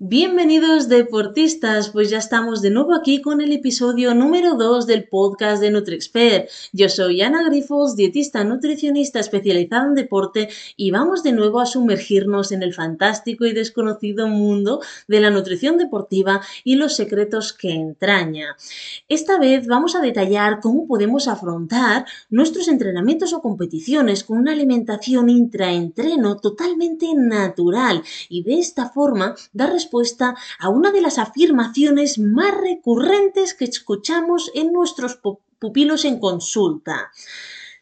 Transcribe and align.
Bienvenidos 0.00 0.88
deportistas, 0.88 1.90
pues 1.90 2.10
ya 2.10 2.18
estamos 2.18 2.60
de 2.62 2.70
nuevo 2.70 2.94
aquí 2.94 3.22
con 3.22 3.40
el 3.40 3.52
episodio 3.52 4.12
número 4.12 4.56
2 4.56 4.88
del 4.88 5.04
podcast 5.04 5.62
de 5.62 5.70
NutriExpert. 5.70 6.50
Yo 6.72 6.88
soy 6.88 7.22
Ana 7.22 7.44
Grifos, 7.44 7.94
dietista 7.94 8.42
nutricionista 8.42 9.20
especializada 9.20 9.86
en 9.86 9.94
deporte 9.94 10.48
y 10.76 10.90
vamos 10.90 11.22
de 11.22 11.30
nuevo 11.30 11.60
a 11.60 11.66
sumergirnos 11.66 12.50
en 12.50 12.64
el 12.64 12.74
fantástico 12.74 13.44
y 13.44 13.52
desconocido 13.52 14.26
mundo 14.26 14.82
de 15.06 15.20
la 15.20 15.30
nutrición 15.30 15.78
deportiva 15.78 16.40
y 16.64 16.74
los 16.74 16.96
secretos 16.96 17.52
que 17.52 17.70
entraña. 17.70 18.56
Esta 19.08 19.38
vez 19.38 19.68
vamos 19.68 19.94
a 19.94 20.00
detallar 20.00 20.58
cómo 20.58 20.88
podemos 20.88 21.28
afrontar 21.28 22.04
nuestros 22.30 22.66
entrenamientos 22.66 23.32
o 23.32 23.40
competiciones 23.40 24.24
con 24.24 24.38
una 24.38 24.52
alimentación 24.52 25.30
intraentreno 25.30 26.38
totalmente 26.38 27.06
natural 27.14 28.02
y 28.28 28.42
de 28.42 28.54
esta 28.54 28.90
forma 28.90 29.36
dar 29.52 29.72
respuesta 29.84 30.34
a 30.58 30.70
una 30.70 30.90
de 30.92 31.02
las 31.02 31.18
afirmaciones 31.18 32.18
más 32.18 32.54
recurrentes 32.56 33.52
que 33.52 33.66
escuchamos 33.66 34.50
en 34.54 34.72
nuestros 34.72 35.20
pupilos 35.58 36.06
en 36.06 36.18
consulta. 36.18 37.10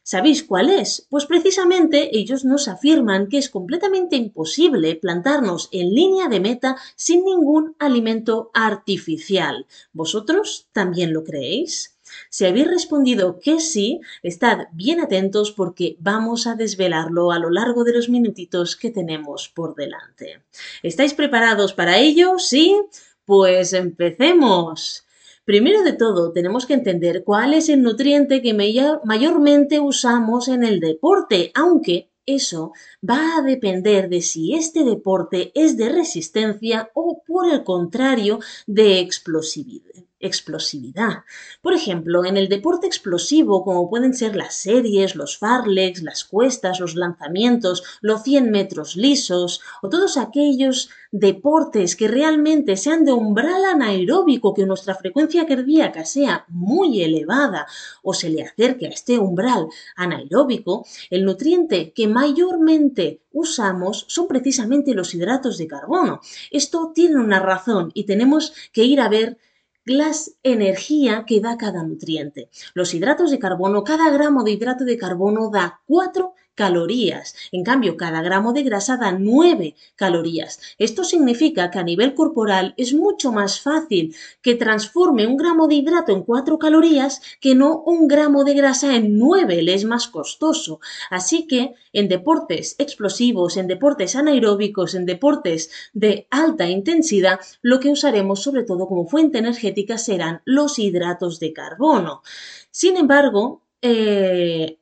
¿Sabéis 0.02 0.43
cuál 0.43 0.69
es? 0.69 1.07
Pues 1.10 1.27
precisamente 1.27 2.19
ellos 2.19 2.45
nos 2.45 2.66
afirman 2.66 3.29
que 3.29 3.38
es 3.38 3.48
completamente 3.48 4.16
imposible 4.16 4.96
plantarnos 4.96 5.69
en 5.70 5.95
línea 5.95 6.29
de 6.29 6.41
meta 6.41 6.77
sin 6.96 7.24
ningún 7.24 7.77
alimento 7.79 8.51
artificial. 8.52 9.66
¿Vosotros 9.93 10.69
también 10.73 11.12
lo 11.12 11.23
creéis? 11.23 11.96
Si 12.30 12.45
habéis 12.45 12.69
respondido 12.69 13.39
que 13.41 13.61
sí, 13.61 14.01
estad 14.23 14.69
bien 14.73 15.01
atentos 15.01 15.52
porque 15.52 15.97
vamos 16.01 16.47
a 16.47 16.55
desvelarlo 16.55 17.33
a 17.33 17.38
lo 17.38 17.51
largo 17.51 17.85
de 17.85 17.93
los 17.93 18.09
minutitos 18.09 18.77
que 18.77 18.91
tenemos 18.91 19.48
por 19.48 19.75
delante. 19.75 20.43
¿Estáis 20.83 21.15
preparados 21.15 21.73
para 21.73 21.98
ello? 21.98 22.38
¿Sí? 22.38 22.80
Pues 23.25 23.73
empecemos. 23.73 25.07
Primero 25.45 25.83
de 25.83 25.93
todo, 25.93 26.33
tenemos 26.33 26.66
que 26.66 26.74
entender 26.74 27.24
cuál 27.24 27.55
es 27.55 27.68
el 27.68 27.83
nutriente 27.83 28.43
que 28.43 28.55
mayormente 28.55 29.80
usamos 29.80 30.46
en 30.49 30.63
el 30.63 30.79
deporte, 30.79 31.51
aunque 31.55 32.10
eso 32.27 32.73
va 33.09 33.38
a 33.38 33.43
depender 33.43 34.09
de 34.09 34.23
si 34.23 34.55
este 34.55 34.85
deporte 34.85 35.51
es 35.57 35.77
de 35.77 35.88
resistencia 35.88 36.90
o, 36.95 37.23
por 37.27 37.51
el 37.51 37.65
contrario, 37.65 38.38
de 38.66 39.01
explosividad 39.01 40.05
explosividad. 40.23 41.24
Por 41.60 41.74
ejemplo, 41.74 42.24
en 42.24 42.37
el 42.37 42.48
deporte 42.48 42.87
explosivo, 42.87 43.65
como 43.65 43.90
pueden 43.90 44.15
ser 44.15 44.34
las 44.37 44.54
series, 44.54 45.15
los 45.15 45.37
farlegs, 45.37 46.02
las 46.02 46.24
cuestas, 46.24 46.80
los 46.80 46.95
lanzamientos, 46.95 47.82
los 48.01 48.23
100 48.23 48.50
metros 48.50 48.96
lisos, 48.96 49.60
o 49.82 49.88
todos 49.88 50.16
aquellos 50.16 50.88
deportes 51.10 51.95
que 51.95 52.09
realmente 52.09 52.76
sean 52.76 53.04
de 53.04 53.12
umbral 53.12 53.65
anaeróbico, 53.66 54.54
que 54.54 54.65
nuestra 54.65 54.95
frecuencia 54.95 55.46
cardíaca 55.46 56.06
sea 56.06 56.46
muy 56.48 57.02
elevada 57.02 57.66
o 58.02 58.15
se 58.15 58.30
le 58.30 58.43
acerque 58.43 58.87
a 58.87 58.90
este 58.90 59.18
umbral 59.18 59.66
anaeróbico, 59.95 60.87
el 61.10 61.24
nutriente 61.24 61.93
que 61.93 62.09
mayormente 62.09 63.20
usamos 63.32 64.06
son 64.09 64.26
precisamente 64.26 64.94
los 64.94 65.15
hidratos 65.15 65.59
de 65.59 65.66
carbono. 65.66 66.20
Esto 66.50 66.93
tiene 66.94 67.16
una 67.16 67.41
razón 67.41 67.91
y 67.94 68.04
tenemos 68.04 68.54
que 68.72 68.84
ir 68.84 69.00
a 69.00 69.09
ver 69.09 69.38
la 69.84 70.11
energía 70.43 71.25
que 71.27 71.41
da 71.41 71.56
cada 71.56 71.83
nutriente. 71.83 72.49
Los 72.75 72.94
hidratos 72.94 73.31
de 73.31 73.38
carbono, 73.38 73.84
cada 73.84 74.11
gramo 74.11 74.44
de 74.44 74.53
hidrato 74.53 74.84
de 74.84 74.97
carbono 74.97 75.50
da 75.50 75.81
4 75.87 76.34
calorías. 76.55 77.34
En 77.50 77.65
cambio, 77.65 77.97
cada 77.97 78.22
gramo 78.22 78.53
de 78.53 78.62
grasa 78.62 78.97
da 78.97 79.12
9 79.12 79.75
calorías. 79.97 80.61
Esto 80.78 81.05
significa 81.05 81.71
que 81.71 81.78
a 81.78 81.83
nivel 81.83 82.15
corporal 82.15 82.75
es 82.77 82.93
mucho 82.95 83.33
más 83.33 83.61
fácil 83.61 84.15
que 84.43 84.55
transforme 84.55 85.27
un 85.27 85.37
gramo 85.37 85.67
de 85.69 85.77
hidrato 85.77 86.12
en 86.12 86.23
4 86.23 86.59
calorías 86.59 87.21
que 87.41 87.55
no 87.55 87.83
un 87.87 88.09
gramo 88.09 88.45
de 88.45 88.55
grasa 88.55 88.97
en 88.97 89.19
9, 89.19 89.62
le 89.62 89.75
es 89.75 89.84
más 89.84 90.09
costoso. 90.09 90.81
Así 91.11 91.47
que 91.47 91.75
en 91.93 92.09
deportes 92.09 92.77
explosivos, 92.79 93.57
en 93.57 93.67
deportes 93.67 94.17
anaeróbicos, 94.17 94.95
en 94.95 95.07
deportes 95.07 95.71
de 95.93 96.27
alta 96.31 96.69
intensidad, 96.69 97.41
lo 97.62 97.81
que 97.81 97.91
usaremos 97.91 98.43
sobre 98.43 98.65
todo 98.65 98.87
como 98.87 99.07
fuente 99.07 99.39
energética 99.39 99.99
serán 99.99 100.43
los 100.45 100.79
hidratos 100.79 101.41
de 101.41 101.53
carbono. 101.53 102.23
Sin 102.71 102.97
embargo, 102.97 103.62
eh, 103.83 104.79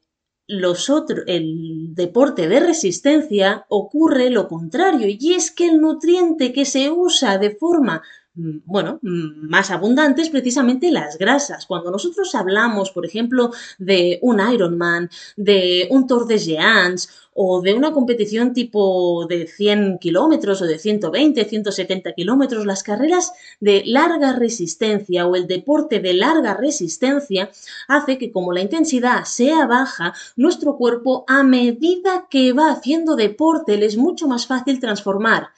los 0.51 0.91
otros, 0.91 1.23
el 1.29 1.95
deporte 1.95 2.49
de 2.49 2.59
resistencia 2.59 3.67
ocurre 3.69 4.31
lo 4.31 4.49
contrario, 4.49 5.07
y 5.09 5.35
es 5.35 5.53
que 5.53 5.69
el 5.69 5.81
nutriente 5.81 6.53
que 6.53 6.65
se 6.65 6.91
usa 6.91 7.39
de 7.39 7.55
forma 7.55 8.03
bueno, 8.35 9.01
mm, 9.03 9.49
más 9.49 9.71
abundante 9.71 10.23
es 10.23 10.31
precisamente 10.31 10.91
las 10.91 11.19
grasas. 11.19 11.67
Cuando 11.67 11.91
nosotros 11.91 12.35
hablamos, 12.35 12.91
por 12.91 13.05
ejemplo, 13.05 13.51
de 13.79 14.19
un 14.23 14.41
Ironman, 14.41 15.11
de 15.37 15.89
un 15.91 16.07
Tour 16.07 16.27
de 16.27 16.39
Géants 16.39 17.11
o 17.35 17.61
de 17.61 17.75
una 17.75 17.93
competición 17.93 18.53
tipo 18.53 19.27
de 19.27 19.47
100 19.47 19.99
kilómetros 19.99 20.63
o 20.63 20.67
de 20.67 20.79
120, 20.79 21.45
170 21.45 22.13
kilómetros, 22.13 22.67
las 22.67 22.83
carreras 22.83 23.33
de 23.61 23.83
larga 23.85 24.33
resistencia 24.33 25.27
o 25.27 25.35
el 25.37 25.47
deporte 25.47 26.01
de 26.01 26.15
larga 26.15 26.55
resistencia 26.55 27.51
hace 27.89 28.19
que 28.19 28.31
como 28.31 28.53
la 28.53 28.61
intensidad 28.61 29.25
sea 29.25 29.67
baja, 29.67 30.15
nuestro 30.37 30.77
cuerpo 30.77 31.25
a 31.27 31.43
medida 31.43 32.27
que 32.31 32.53
va 32.53 32.71
haciendo 32.73 33.17
deporte 33.17 33.77
le 33.77 33.87
es 33.87 33.97
mucho 33.97 34.29
más 34.29 34.47
fácil 34.47 34.79
transformar 34.79 35.49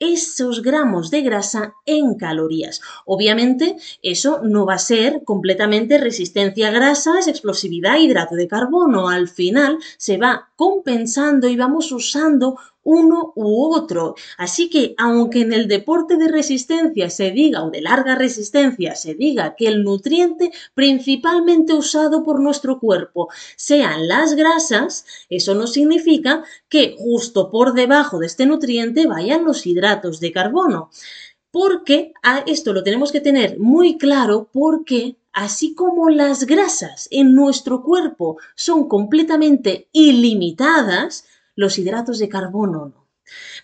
esos 0.00 0.62
gramos 0.62 1.10
de 1.10 1.22
grasa 1.22 1.74
en 1.86 2.14
calorías. 2.14 2.80
Obviamente, 3.04 3.76
eso 4.02 4.40
no 4.42 4.66
va 4.66 4.74
a 4.74 4.78
ser 4.78 5.22
completamente 5.24 5.98
resistencia 5.98 6.68
a 6.68 6.72
grasas, 6.72 7.28
explosividad, 7.28 7.98
hidrato 7.98 8.34
de 8.34 8.48
carbono. 8.48 9.08
Al 9.08 9.28
final 9.28 9.78
se 9.96 10.16
va 10.16 10.47
compensando 10.58 11.46
y 11.48 11.54
vamos 11.54 11.92
usando 11.92 12.58
uno 12.82 13.32
u 13.36 13.72
otro. 13.72 14.16
Así 14.38 14.68
que, 14.68 14.94
aunque 14.98 15.42
en 15.42 15.52
el 15.52 15.68
deporte 15.68 16.16
de 16.16 16.26
resistencia 16.26 17.10
se 17.10 17.30
diga, 17.30 17.62
o 17.62 17.70
de 17.70 17.80
larga 17.80 18.16
resistencia 18.16 18.96
se 18.96 19.14
diga 19.14 19.54
que 19.54 19.68
el 19.68 19.84
nutriente 19.84 20.50
principalmente 20.74 21.74
usado 21.74 22.24
por 22.24 22.40
nuestro 22.40 22.80
cuerpo 22.80 23.28
sean 23.56 24.08
las 24.08 24.34
grasas, 24.34 25.06
eso 25.30 25.54
no 25.54 25.68
significa 25.68 26.42
que 26.68 26.96
justo 26.98 27.52
por 27.52 27.74
debajo 27.74 28.18
de 28.18 28.26
este 28.26 28.44
nutriente 28.44 29.06
vayan 29.06 29.44
los 29.44 29.64
hidratos 29.64 30.18
de 30.18 30.32
carbono. 30.32 30.90
Porque 31.50 32.12
a 32.22 32.40
esto 32.40 32.72
lo 32.72 32.82
tenemos 32.82 33.10
que 33.10 33.20
tener 33.20 33.58
muy 33.58 33.96
claro 33.96 34.50
porque 34.52 35.16
así 35.32 35.74
como 35.74 36.10
las 36.10 36.44
grasas 36.44 37.08
en 37.10 37.34
nuestro 37.34 37.82
cuerpo 37.82 38.38
son 38.54 38.88
completamente 38.88 39.88
ilimitadas, 39.92 41.24
los 41.54 41.78
hidratos 41.78 42.18
de 42.18 42.28
carbono 42.28 42.92
no. 42.94 43.08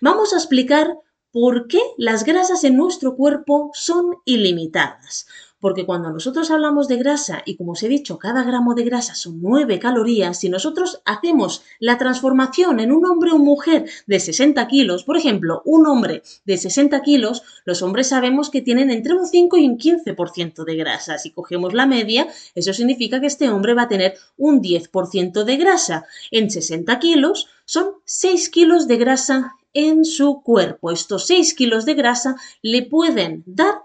Vamos 0.00 0.32
a 0.32 0.36
explicar 0.36 0.98
por 1.30 1.66
qué 1.68 1.80
las 1.96 2.24
grasas 2.24 2.64
en 2.64 2.76
nuestro 2.76 3.16
cuerpo 3.16 3.70
son 3.74 4.16
ilimitadas 4.24 5.26
porque 5.64 5.86
cuando 5.86 6.10
nosotros 6.10 6.50
hablamos 6.50 6.88
de 6.88 6.98
grasa, 6.98 7.42
y 7.46 7.56
como 7.56 7.72
os 7.72 7.82
he 7.82 7.88
dicho, 7.88 8.18
cada 8.18 8.44
gramo 8.44 8.74
de 8.74 8.84
grasa 8.84 9.14
son 9.14 9.40
9 9.40 9.78
calorías, 9.78 10.38
si 10.38 10.50
nosotros 10.50 11.00
hacemos 11.06 11.62
la 11.80 11.96
transformación 11.96 12.80
en 12.80 12.92
un 12.92 13.06
hombre 13.06 13.30
o 13.30 13.38
mujer 13.38 13.86
de 14.06 14.20
60 14.20 14.68
kilos, 14.68 15.04
por 15.04 15.16
ejemplo, 15.16 15.62
un 15.64 15.86
hombre 15.86 16.22
de 16.44 16.58
60 16.58 17.00
kilos, 17.00 17.44
los 17.64 17.80
hombres 17.80 18.08
sabemos 18.08 18.50
que 18.50 18.60
tienen 18.60 18.90
entre 18.90 19.14
un 19.14 19.26
5 19.26 19.56
y 19.56 19.66
un 19.66 19.78
15% 19.78 20.66
de 20.66 20.76
grasa. 20.76 21.16
Si 21.16 21.30
cogemos 21.30 21.72
la 21.72 21.86
media, 21.86 22.28
eso 22.54 22.74
significa 22.74 23.18
que 23.18 23.28
este 23.28 23.48
hombre 23.48 23.72
va 23.72 23.84
a 23.84 23.88
tener 23.88 24.18
un 24.36 24.60
10% 24.60 25.44
de 25.44 25.56
grasa. 25.56 26.04
En 26.30 26.50
60 26.50 26.98
kilos 26.98 27.48
son 27.64 27.86
6 28.04 28.50
kilos 28.50 28.86
de 28.86 28.98
grasa 28.98 29.56
en 29.72 30.04
su 30.04 30.42
cuerpo. 30.42 30.90
Estos 30.90 31.26
6 31.26 31.54
kilos 31.54 31.86
de 31.86 31.94
grasa 31.94 32.36
le 32.60 32.82
pueden 32.82 33.42
dar 33.46 33.76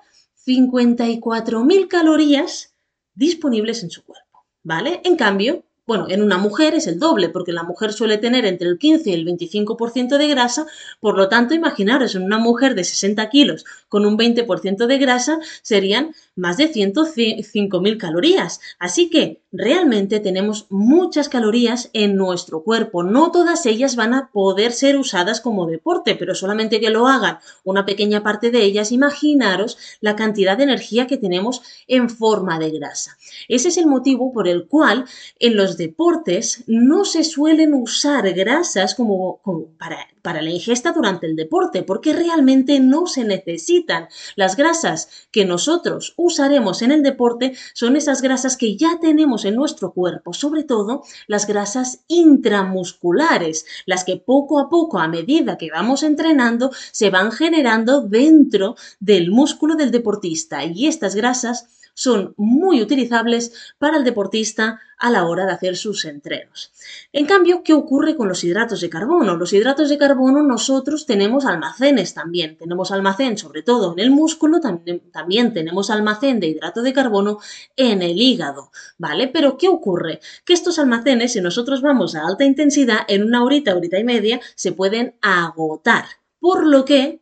54.000 0.49 1.87
calorías 1.87 2.73
disponibles 3.13 3.83
en 3.83 3.91
su 3.91 4.03
cuerpo, 4.03 4.45
¿vale? 4.63 4.99
En 5.03 5.15
cambio, 5.15 5.63
bueno, 5.85 6.07
en 6.09 6.23
una 6.23 6.37
mujer 6.37 6.73
es 6.73 6.87
el 6.87 6.97
doble, 6.99 7.29
porque 7.29 7.51
la 7.51 7.63
mujer 7.63 7.93
suele 7.93 8.17
tener 8.17 8.45
entre 8.45 8.67
el 8.67 8.79
15 8.79 9.09
y 9.09 9.13
el 9.13 9.25
25% 9.25 10.17
de 10.17 10.27
grasa, 10.27 10.65
por 10.99 11.17
lo 11.17 11.29
tanto, 11.29 11.53
imaginaros, 11.53 12.15
en 12.15 12.23
una 12.23 12.39
mujer 12.39 12.73
de 12.73 12.83
60 12.83 13.29
kilos 13.29 13.65
con 13.87 14.05
un 14.05 14.17
20% 14.17 14.87
de 14.87 14.97
grasa 14.97 15.39
serían 15.61 16.15
más 16.39 16.57
de 16.57 16.71
105.000 16.71 17.97
calorías. 17.97 18.59
Así 18.79 19.09
que 19.09 19.41
realmente 19.51 20.19
tenemos 20.19 20.67
muchas 20.69 21.29
calorías 21.29 21.89
en 21.93 22.15
nuestro 22.15 22.63
cuerpo. 22.63 23.03
No 23.03 23.31
todas 23.31 23.65
ellas 23.65 23.95
van 23.95 24.13
a 24.13 24.29
poder 24.31 24.71
ser 24.71 24.97
usadas 24.97 25.41
como 25.41 25.67
deporte, 25.67 26.15
pero 26.15 26.35
solamente 26.35 26.79
que 26.79 26.89
lo 26.89 27.07
hagan 27.07 27.39
una 27.63 27.85
pequeña 27.85 28.23
parte 28.23 28.51
de 28.51 28.63
ellas, 28.63 28.91
imaginaros 28.91 29.77
la 30.01 30.15
cantidad 30.15 30.57
de 30.57 30.63
energía 30.63 31.07
que 31.07 31.17
tenemos 31.17 31.61
en 31.87 32.09
forma 32.09 32.59
de 32.59 32.71
grasa. 32.71 33.17
Ese 33.47 33.69
es 33.69 33.77
el 33.77 33.87
motivo 33.87 34.31
por 34.31 34.47
el 34.47 34.67
cual 34.67 35.05
en 35.39 35.55
los 35.55 35.77
deportes 35.77 36.63
no 36.67 37.05
se 37.05 37.23
suelen 37.23 37.73
usar 37.73 38.31
grasas 38.33 38.95
como, 38.95 39.39
para, 39.77 40.07
para 40.21 40.41
la 40.41 40.49
ingesta 40.49 40.91
durante 40.91 41.27
el 41.27 41.35
deporte, 41.35 41.83
porque 41.83 42.13
realmente 42.13 42.79
no 42.79 43.07
se 43.07 43.23
necesitan. 43.23 44.07
Las 44.35 44.55
grasas 44.55 45.09
que 45.31 45.45
nosotros 45.45 46.13
usaremos 46.17 46.81
en 46.81 46.91
el 46.91 47.03
deporte 47.03 47.55
son 47.73 47.95
esas 47.95 48.21
grasas 48.21 48.57
que 48.57 48.75
ya 48.75 48.99
tenemos 49.01 49.45
en 49.45 49.55
nuestro 49.55 49.93
cuerpo, 49.93 50.33
sobre 50.33 50.63
todo 50.63 51.03
las 51.27 51.47
grasas 51.47 52.03
intramusculares, 52.07 53.65
las 53.85 54.03
que 54.03 54.17
poco 54.17 54.59
a 54.59 54.69
poco, 54.69 54.99
a 54.99 55.07
medida 55.07 55.57
que 55.57 55.71
vamos 55.71 56.03
entrenando, 56.03 56.71
se 56.91 57.09
van 57.09 57.31
generando 57.31 58.01
dentro 58.01 58.75
del 58.99 59.31
músculo 59.31 59.75
del 59.75 59.91
deportista. 59.91 60.63
Y 60.65 60.87
estas 60.87 61.15
grasas 61.15 61.67
son 61.99 62.33
muy 62.37 62.81
utilizables 62.81 63.51
para 63.77 63.97
el 63.97 64.05
deportista 64.05 64.79
a 64.97 65.09
la 65.09 65.25
hora 65.25 65.45
de 65.45 65.51
hacer 65.51 65.75
sus 65.75 66.05
entrenos. 66.05 66.71
En 67.11 67.25
cambio, 67.25 67.61
¿qué 67.61 67.73
ocurre 67.73 68.15
con 68.15 68.29
los 68.29 68.41
hidratos 68.45 68.79
de 68.79 68.89
carbono? 68.89 69.35
Los 69.35 69.51
hidratos 69.51 69.89
de 69.89 69.97
carbono 69.97 70.41
nosotros 70.41 71.05
tenemos 71.05 71.45
almacenes 71.45 72.13
también. 72.13 72.57
Tenemos 72.57 72.91
almacén 72.91 73.37
sobre 73.37 73.63
todo 73.63 73.91
en 73.91 73.99
el 73.99 74.11
músculo, 74.11 74.61
también, 74.61 75.53
tenemos 75.53 75.89
almacén 75.89 76.39
de 76.39 76.47
hidrato 76.47 76.81
de 76.81 76.93
carbono 76.93 77.39
en 77.75 78.01
el 78.01 78.21
hígado, 78.21 78.71
¿vale? 78.97 79.27
Pero 79.27 79.57
¿qué 79.57 79.67
ocurre? 79.67 80.21
Que 80.45 80.53
estos 80.53 80.79
almacenes, 80.79 81.33
si 81.33 81.41
nosotros 81.41 81.81
vamos 81.81 82.15
a 82.15 82.25
alta 82.25 82.45
intensidad, 82.45 82.99
en 83.09 83.25
una 83.25 83.43
horita, 83.43 83.75
horita 83.75 83.99
y 83.99 84.05
media, 84.05 84.39
se 84.55 84.71
pueden 84.71 85.15
agotar. 85.21 86.05
Por 86.39 86.65
lo 86.65 86.85
que 86.85 87.19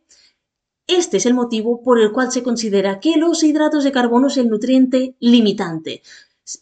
este 0.88 1.18
es 1.18 1.26
el 1.26 1.34
motivo 1.34 1.82
por 1.82 2.00
el 2.00 2.12
cual 2.12 2.32
se 2.32 2.42
considera 2.42 2.98
que 2.98 3.16
los 3.16 3.44
hidratos 3.44 3.84
de 3.84 3.92
carbono 3.92 4.26
es 4.28 4.38
el 4.38 4.48
nutriente 4.48 5.14
limitante. 5.20 6.02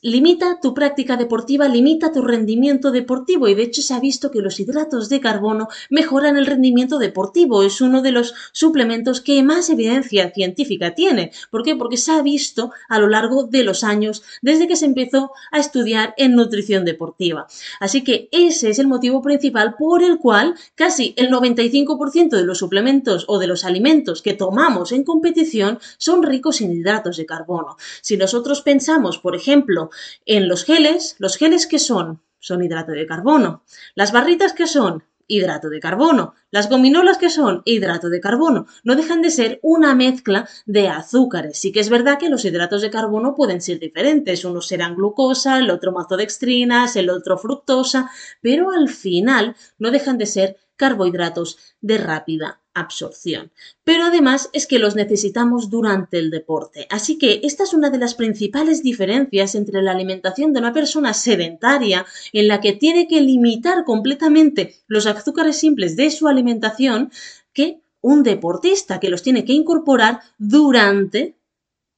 Limita 0.02 0.58
tu 0.60 0.74
práctica 0.74 1.16
deportiva, 1.16 1.68
limita 1.68 2.10
tu 2.10 2.20
rendimiento 2.20 2.90
deportivo 2.90 3.46
y 3.46 3.54
de 3.54 3.62
hecho 3.62 3.82
se 3.82 3.94
ha 3.94 4.00
visto 4.00 4.32
que 4.32 4.40
los 4.40 4.58
hidratos 4.58 5.08
de 5.08 5.20
carbono 5.20 5.68
mejoran 5.90 6.36
el 6.36 6.46
rendimiento 6.46 6.98
deportivo. 6.98 7.62
Es 7.62 7.80
uno 7.80 8.02
de 8.02 8.10
los 8.10 8.34
suplementos 8.50 9.20
que 9.20 9.40
más 9.44 9.70
evidencia 9.70 10.32
científica 10.32 10.96
tiene. 10.96 11.30
¿Por 11.52 11.62
qué? 11.62 11.76
Porque 11.76 11.98
se 11.98 12.10
ha 12.10 12.20
visto 12.20 12.72
a 12.88 12.98
lo 12.98 13.06
largo 13.06 13.44
de 13.44 13.62
los 13.62 13.84
años 13.84 14.24
desde 14.42 14.66
que 14.66 14.74
se 14.74 14.86
empezó 14.86 15.30
a 15.52 15.60
estudiar 15.60 16.14
en 16.16 16.34
nutrición 16.34 16.84
deportiva. 16.84 17.46
Así 17.78 18.02
que 18.02 18.28
ese 18.32 18.70
es 18.70 18.80
el 18.80 18.88
motivo 18.88 19.22
principal 19.22 19.76
por 19.78 20.02
el 20.02 20.18
cual 20.18 20.56
casi 20.74 21.14
el 21.16 21.30
95% 21.30 22.30
de 22.30 22.44
los 22.44 22.58
suplementos 22.58 23.24
o 23.28 23.38
de 23.38 23.46
los 23.46 23.64
alimentos 23.64 24.20
que 24.20 24.34
tomamos 24.34 24.90
en 24.90 25.04
competición 25.04 25.78
son 25.96 26.24
ricos 26.24 26.60
en 26.60 26.72
hidratos 26.72 27.18
de 27.18 27.26
carbono. 27.26 27.76
Si 28.00 28.16
nosotros 28.16 28.62
pensamos, 28.62 29.18
por 29.18 29.36
ejemplo, 29.36 29.75
en 30.24 30.48
los 30.48 30.64
geles, 30.64 31.16
¿los 31.18 31.36
geles 31.36 31.66
qué 31.66 31.78
son? 31.78 32.22
Son 32.38 32.62
hidrato 32.62 32.92
de 32.92 33.06
carbono. 33.06 33.64
¿Las 33.94 34.12
barritas 34.12 34.52
qué 34.52 34.66
son? 34.66 35.04
hidrato 35.28 35.68
de 35.68 35.80
carbono. 35.80 36.34
Las 36.50 36.68
gominolas 36.68 37.18
que 37.18 37.30
son 37.30 37.62
hidrato 37.64 38.08
de 38.08 38.20
carbono 38.20 38.66
no 38.84 38.94
dejan 38.94 39.22
de 39.22 39.30
ser 39.30 39.58
una 39.62 39.94
mezcla 39.94 40.48
de 40.66 40.88
azúcares. 40.88 41.58
Sí 41.58 41.72
que 41.72 41.80
es 41.80 41.88
verdad 41.88 42.18
que 42.18 42.28
los 42.28 42.44
hidratos 42.44 42.82
de 42.82 42.90
carbono 42.90 43.34
pueden 43.34 43.60
ser 43.60 43.78
diferentes. 43.78 44.44
Unos 44.44 44.68
serán 44.68 44.94
glucosa, 44.94 45.58
el 45.58 45.70
otro 45.70 45.92
maltodextrinas, 45.92 46.96
el 46.96 47.10
otro 47.10 47.38
fructosa, 47.38 48.10
pero 48.40 48.70
al 48.70 48.88
final 48.88 49.56
no 49.78 49.90
dejan 49.90 50.18
de 50.18 50.26
ser 50.26 50.56
carbohidratos 50.76 51.58
de 51.80 51.98
rápida 51.98 52.60
absorción. 52.76 53.50
Pero 53.84 54.04
además 54.04 54.50
es 54.52 54.66
que 54.66 54.78
los 54.78 54.94
necesitamos 54.94 55.70
durante 55.70 56.18
el 56.18 56.30
deporte. 56.30 56.86
Así 56.90 57.18
que 57.18 57.40
esta 57.42 57.64
es 57.64 57.72
una 57.72 57.90
de 57.90 57.98
las 57.98 58.14
principales 58.14 58.82
diferencias 58.82 59.54
entre 59.54 59.82
la 59.82 59.92
alimentación 59.92 60.52
de 60.52 60.60
una 60.60 60.72
persona 60.72 61.14
sedentaria 61.14 62.04
en 62.32 62.48
la 62.48 62.60
que 62.60 62.74
tiene 62.74 63.08
que 63.08 63.20
limitar 63.20 63.84
completamente 63.84 64.76
los 64.86 65.06
azúcares 65.06 65.58
simples 65.58 65.96
de 65.96 66.10
su 66.10 66.28
alimentación 66.28 67.10
que 67.52 67.80
un 68.02 68.22
deportista 68.22 69.00
que 69.00 69.08
los 69.08 69.22
tiene 69.22 69.44
que 69.44 69.54
incorporar 69.54 70.20
durante 70.38 71.36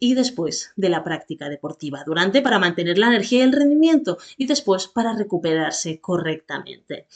y 0.00 0.14
después 0.14 0.70
de 0.76 0.90
la 0.90 1.02
práctica 1.02 1.48
deportiva. 1.48 2.04
Durante 2.06 2.40
para 2.40 2.60
mantener 2.60 2.98
la 2.98 3.08
energía 3.08 3.40
y 3.40 3.42
el 3.42 3.52
rendimiento 3.52 4.18
y 4.36 4.46
después 4.46 4.86
para 4.86 5.12
recuperarse 5.12 6.00
correctamente. 6.00 7.08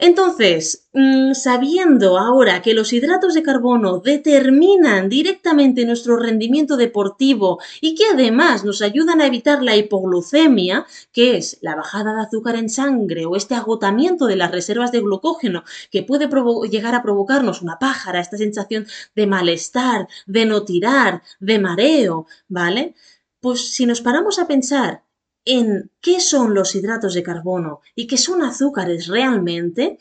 Entonces, 0.00 0.88
mm, 0.92 1.32
sabiendo 1.34 2.18
ahora 2.18 2.62
que 2.62 2.72
los 2.72 2.92
hidratos 2.92 3.34
de 3.34 3.42
carbono 3.42 3.98
determinan 3.98 5.08
directamente 5.08 5.84
nuestro 5.84 6.16
rendimiento 6.16 6.76
deportivo 6.76 7.58
y 7.80 7.96
que 7.96 8.04
además 8.12 8.64
nos 8.64 8.80
ayudan 8.80 9.20
a 9.20 9.26
evitar 9.26 9.60
la 9.60 9.76
hipoglucemia, 9.76 10.86
que 11.12 11.36
es 11.36 11.58
la 11.62 11.74
bajada 11.74 12.14
de 12.14 12.22
azúcar 12.22 12.54
en 12.54 12.68
sangre 12.68 13.26
o 13.26 13.34
este 13.34 13.56
agotamiento 13.56 14.26
de 14.26 14.36
las 14.36 14.52
reservas 14.52 14.92
de 14.92 15.00
glucógeno 15.00 15.64
que 15.90 16.04
puede 16.04 16.28
llegar 16.70 16.94
a 16.94 17.02
provocarnos 17.02 17.60
una 17.60 17.78
pájara, 17.80 18.20
esta 18.20 18.36
sensación 18.36 18.86
de 19.16 19.26
malestar, 19.26 20.06
de 20.26 20.46
no 20.46 20.64
tirar, 20.64 21.22
de 21.40 21.58
mareo, 21.58 22.26
¿vale? 22.48 22.94
Pues 23.40 23.74
si 23.74 23.84
nos 23.84 24.00
paramos 24.00 24.38
a 24.38 24.46
pensar 24.46 25.02
en 25.44 25.90
qué 26.00 26.20
son 26.20 26.54
los 26.54 26.74
hidratos 26.74 27.14
de 27.14 27.22
carbono 27.22 27.80
y 27.94 28.06
qué 28.06 28.18
son 28.18 28.42
azúcares 28.42 29.06
realmente, 29.06 29.98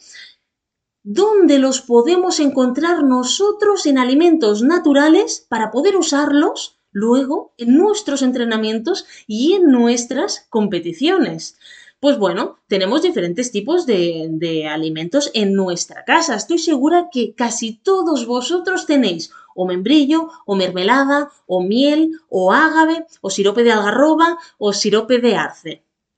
¿dónde 1.04 1.60
los 1.60 1.81
podemos 1.81 2.39
encontrar 2.39 3.04
nosotros 3.04 3.86
en 3.86 3.98
alimentos 3.98 4.62
naturales 4.62 5.45
para 5.48 5.72
poder 5.72 5.95
usarlos 5.95 6.80
luego 6.92 7.54
en 7.57 7.78
nuestros 7.78 8.22
entrenamientos 8.22 9.06
y 9.25 9.54
en 9.54 9.72
nuestras 9.72 10.48
competiciones? 10.50 11.57
Pues 12.00 12.19
bueno, 12.19 12.60
tenemos 12.68 13.01
diferentes 13.01 13.51
tipos 13.51 13.88
de, 13.88 14.28
de, 14.30 14.68
alimentos 14.68 15.31
en 15.34 15.54
nuestra 15.54 16.06
casa. 16.06 16.36
Estoy 16.36 16.60
segura 16.60 17.07
que 17.12 17.34
casi 17.34 17.74
todos 17.74 18.28
vosotros 18.28 18.86
tenéis 18.86 19.31
o 19.59 19.65
membrillo, 19.65 20.30
o 20.45 20.54
mermelada, 20.56 21.19
o 21.48 21.57
miel, 21.71 22.01
o 22.30 22.51
ágave, 22.51 22.98
o 23.25 23.27
sirope 23.36 23.63
de 23.65 23.71
algarroba, 23.71 24.38
o 24.65 24.68
sirope 24.71 25.18
de 25.25 25.31
arce. 25.36 25.74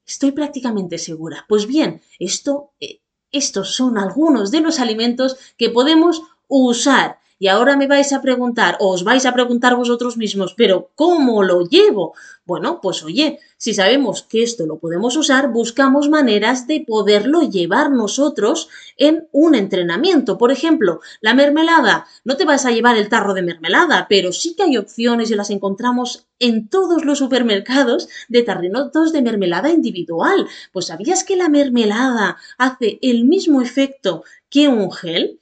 Estoy 0.05 0.31
prácticamente 0.39 0.97
segura. 0.97 1.45
Pues 1.47 1.65
bien, 1.65 2.01
esto, 2.19 2.71
eh, 2.81 2.99
estos 3.31 3.75
son 3.79 3.97
algunos 3.97 4.51
de 4.51 4.59
los 4.59 4.79
alimentos 4.79 5.37
que 5.57 5.69
podemos 5.69 6.21
usar 6.49 7.19
y 7.39 7.47
ahora 7.47 7.77
me 7.77 7.87
vais 7.87 8.11
a 8.11 8.21
preguntar, 8.21 8.75
o 8.79 8.91
os 8.93 9.03
vais 9.03 9.25
a 9.25 9.33
preguntar 9.33 9.75
vosotros 9.75 10.17
mismos, 10.17 10.53
pero 10.55 10.91
¿cómo 10.95 11.41
lo 11.41 11.65
llevo? 11.65 12.13
Bueno, 12.45 12.79
pues 12.81 13.03
oye, 13.03 13.39
si 13.57 13.73
sabemos 13.73 14.23
que 14.23 14.43
esto 14.43 14.65
lo 14.65 14.79
podemos 14.79 15.15
usar, 15.15 15.51
buscamos 15.51 16.09
maneras 16.09 16.67
de 16.67 16.83
poderlo 16.85 17.43
llevar 17.43 17.91
nosotros 17.91 18.69
en 18.97 19.27
un 19.31 19.55
entrenamiento. 19.55 20.37
Por 20.37 20.51
ejemplo, 20.51 20.99
la 21.21 21.33
mermelada. 21.33 22.07
No 22.25 22.37
te 22.37 22.45
vas 22.45 22.65
a 22.65 22.71
llevar 22.71 22.97
el 22.97 23.07
tarro 23.07 23.33
de 23.33 23.43
mermelada, 23.43 24.07
pero 24.09 24.33
sí 24.33 24.55
que 24.55 24.63
hay 24.63 24.77
opciones 24.77 25.31
y 25.31 25.35
las 25.35 25.49
encontramos 25.49 26.27
en 26.39 26.69
todos 26.69 27.05
los 27.05 27.19
supermercados 27.19 28.09
de 28.27 28.43
tarrinotos 28.43 29.13
de 29.13 29.21
mermelada 29.21 29.69
individual. 29.69 30.47
Pues 30.73 30.87
¿sabías 30.87 31.23
que 31.23 31.35
la 31.35 31.49
mermelada 31.49 32.37
hace 32.57 32.99
el 33.01 33.25
mismo 33.25 33.61
efecto 33.61 34.23
que 34.49 34.67
un 34.67 34.91
gel? 34.91 35.39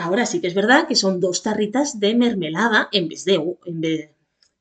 Ahora 0.00 0.26
sí 0.26 0.40
que 0.40 0.48
es 0.48 0.54
verdad 0.54 0.88
que 0.88 0.96
son 0.96 1.20
dos 1.20 1.42
tarritas 1.42 2.00
de 2.00 2.14
mermelada 2.14 2.88
en 2.92 3.08
vez 3.08 3.24
de, 3.24 3.34
en 3.66 3.80
vez, 3.80 4.10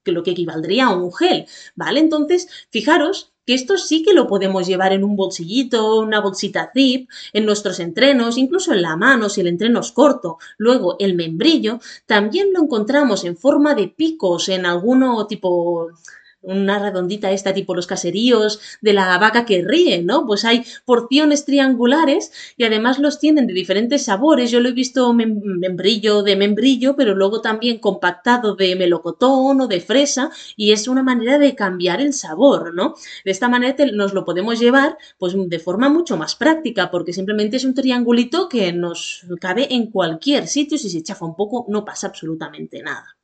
que 0.04 0.12
lo 0.12 0.24
que 0.24 0.32
equivaldría 0.32 0.88
a 0.88 0.96
un 0.96 1.14
gel, 1.14 1.46
¿vale? 1.76 2.00
Entonces, 2.00 2.48
fijaros 2.70 3.34
que 3.46 3.54
esto 3.56 3.78
sí 3.78 4.04
que 4.04 4.14
lo 4.14 4.28
podemos 4.28 4.68
llevar 4.68 4.94
en 4.94 5.04
un 5.04 5.16
bolsillito, 5.16 6.00
una 6.00 6.22
bolsita 6.22 6.72
zip, 6.72 7.10
en 7.34 7.46
nuestros 7.46 7.80
entrenos, 7.80 8.38
incluso 8.38 8.74
en 8.74 8.84
la 8.84 8.96
mano 8.96 9.28
si 9.28 9.42
el 9.42 9.48
entreno 9.48 9.80
es 9.80 9.92
corto. 9.92 10.38
Luego, 10.58 10.98
el 11.00 11.16
membrillo 11.16 11.80
también 12.06 12.54
lo 12.54 12.62
encontramos 12.62 13.24
en 13.24 13.36
forma 13.36 13.74
de 13.74 13.88
picos 13.88 14.50
en 14.50 14.68
alguno 14.68 15.26
tipo 15.26 15.90
una 16.42 16.80
redondita 16.80 17.32
esta 17.32 17.54
tipo 17.54 17.76
los 17.76 17.88
caseríos 17.88 18.60
de 18.82 18.94
la 18.94 19.18
vaca 19.18 19.46
que 19.46 19.62
ríe, 19.62 20.02
¿no? 20.02 20.26
Pues 20.26 20.46
hay 20.46 20.64
porciones 20.86 21.46
triangulares 21.46 22.32
y 22.58 22.64
además 22.64 23.00
los 23.00 23.20
tienen 23.20 23.48
de 23.48 23.54
diferentes 23.54 24.06
sabores. 24.06 24.52
Yo 24.52 24.60
lo 24.60 24.70
he 24.70 24.74
visto 24.74 25.14
membrillo 25.14 26.24
de 26.24 26.36
membrillo, 26.36 26.96
pero 26.96 27.16
luego 27.16 27.42
también 27.42 27.80
compactado 27.80 28.56
de 28.56 28.76
melocotón 28.76 29.62
o 29.62 29.68
de 29.68 29.82
fresa 29.82 30.32
y 30.56 30.72
es 30.72 30.88
una 30.88 31.04
manera 31.04 31.38
de 31.38 31.56
cambiar 31.56 32.02
el 32.02 32.14
sabor, 32.14 32.74
¿no? 32.74 32.96
De 33.26 33.32
esta 33.32 33.50
manera 33.50 33.86
nos 33.94 34.14
lo 34.14 34.26
podemos 34.26 34.60
llevar 34.60 34.98
pues 35.18 35.34
de 35.38 35.60
forma 35.60 35.90
mucho 35.90 36.18
más 36.18 36.36
práctica 36.36 36.90
porque 36.92 37.14
simplemente 37.14 37.58
es 37.58 37.66
un 37.66 37.74
triangulito 37.74 38.50
que 38.50 38.72
nos 38.74 39.26
cabe 39.40 39.74
en 39.74 39.92
cualquier 39.92 40.48
sitio. 40.48 40.78
Si 40.78 40.90
se 40.90 41.04
chafa 41.04 41.26
un 41.26 41.36
poco 41.36 41.66
no 41.70 41.86
pasa 41.86 42.08
absolutamente 42.08 42.82
nada. 42.82 43.16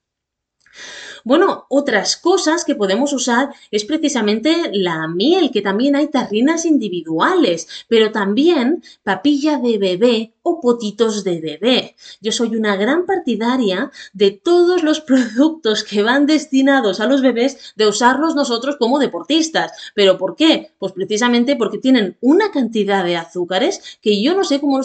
Bueno, 1.26 1.66
otras 1.70 2.18
cosas 2.18 2.64
que 2.66 2.76
podemos 2.76 3.12
usar 3.12 3.50
es 3.72 3.84
precisamente 3.84 4.70
la 4.74 5.08
miel, 5.08 5.50
que 5.50 5.64
también 5.64 5.96
hay 5.96 6.10
tarrinas 6.10 6.66
individuales, 6.66 7.68
pero 7.90 8.12
también 8.12 8.84
papilla 9.02 9.58
de 9.58 9.80
bebé 9.80 10.34
o 10.44 10.62
potitos 10.62 11.24
de 11.24 11.42
bebé. 11.42 11.96
Yo 12.22 12.32
soy 12.32 12.56
una 12.56 12.76
gran 12.76 13.08
partidaria 13.08 13.90
de 14.14 14.30
todos 14.30 14.84
los 14.84 15.02
productos 15.10 15.84
que 15.84 16.04
van 16.04 16.28
destinados 16.28 17.00
a 17.00 17.08
los 17.08 17.24
bebés 17.24 17.74
de 17.76 17.88
usarlos 17.88 18.36
nosotros 18.36 18.76
como 18.78 19.00
deportistas. 19.00 19.72
¿Pero 19.96 20.20
por 20.20 20.36
qué? 20.36 20.74
Pues 20.78 20.92
precisamente 20.92 21.56
porque 21.56 21.80
tienen 21.80 22.18
una 22.22 22.52
cantidad 22.52 23.04
de 23.04 23.18
azúcares 23.18 23.98
que 24.00 24.22
yo 24.22 24.36
no 24.36 24.44
sé 24.44 24.60
cómo 24.60 24.80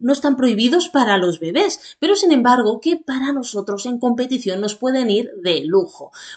no 0.00 0.12
están 0.12 0.36
prohibidos 0.36 0.88
para 0.88 1.18
los 1.18 1.40
bebés, 1.40 1.96
pero 1.98 2.14
sin 2.14 2.30
embargo 2.30 2.80
que 2.80 2.96
para 2.96 3.32
nosotros 3.32 3.86
en 3.86 3.98
competición 3.98 4.60
nos 4.60 4.76
pueden 4.76 5.10
ir 5.10 5.32
de 5.42 5.64
lujo. 5.64 5.79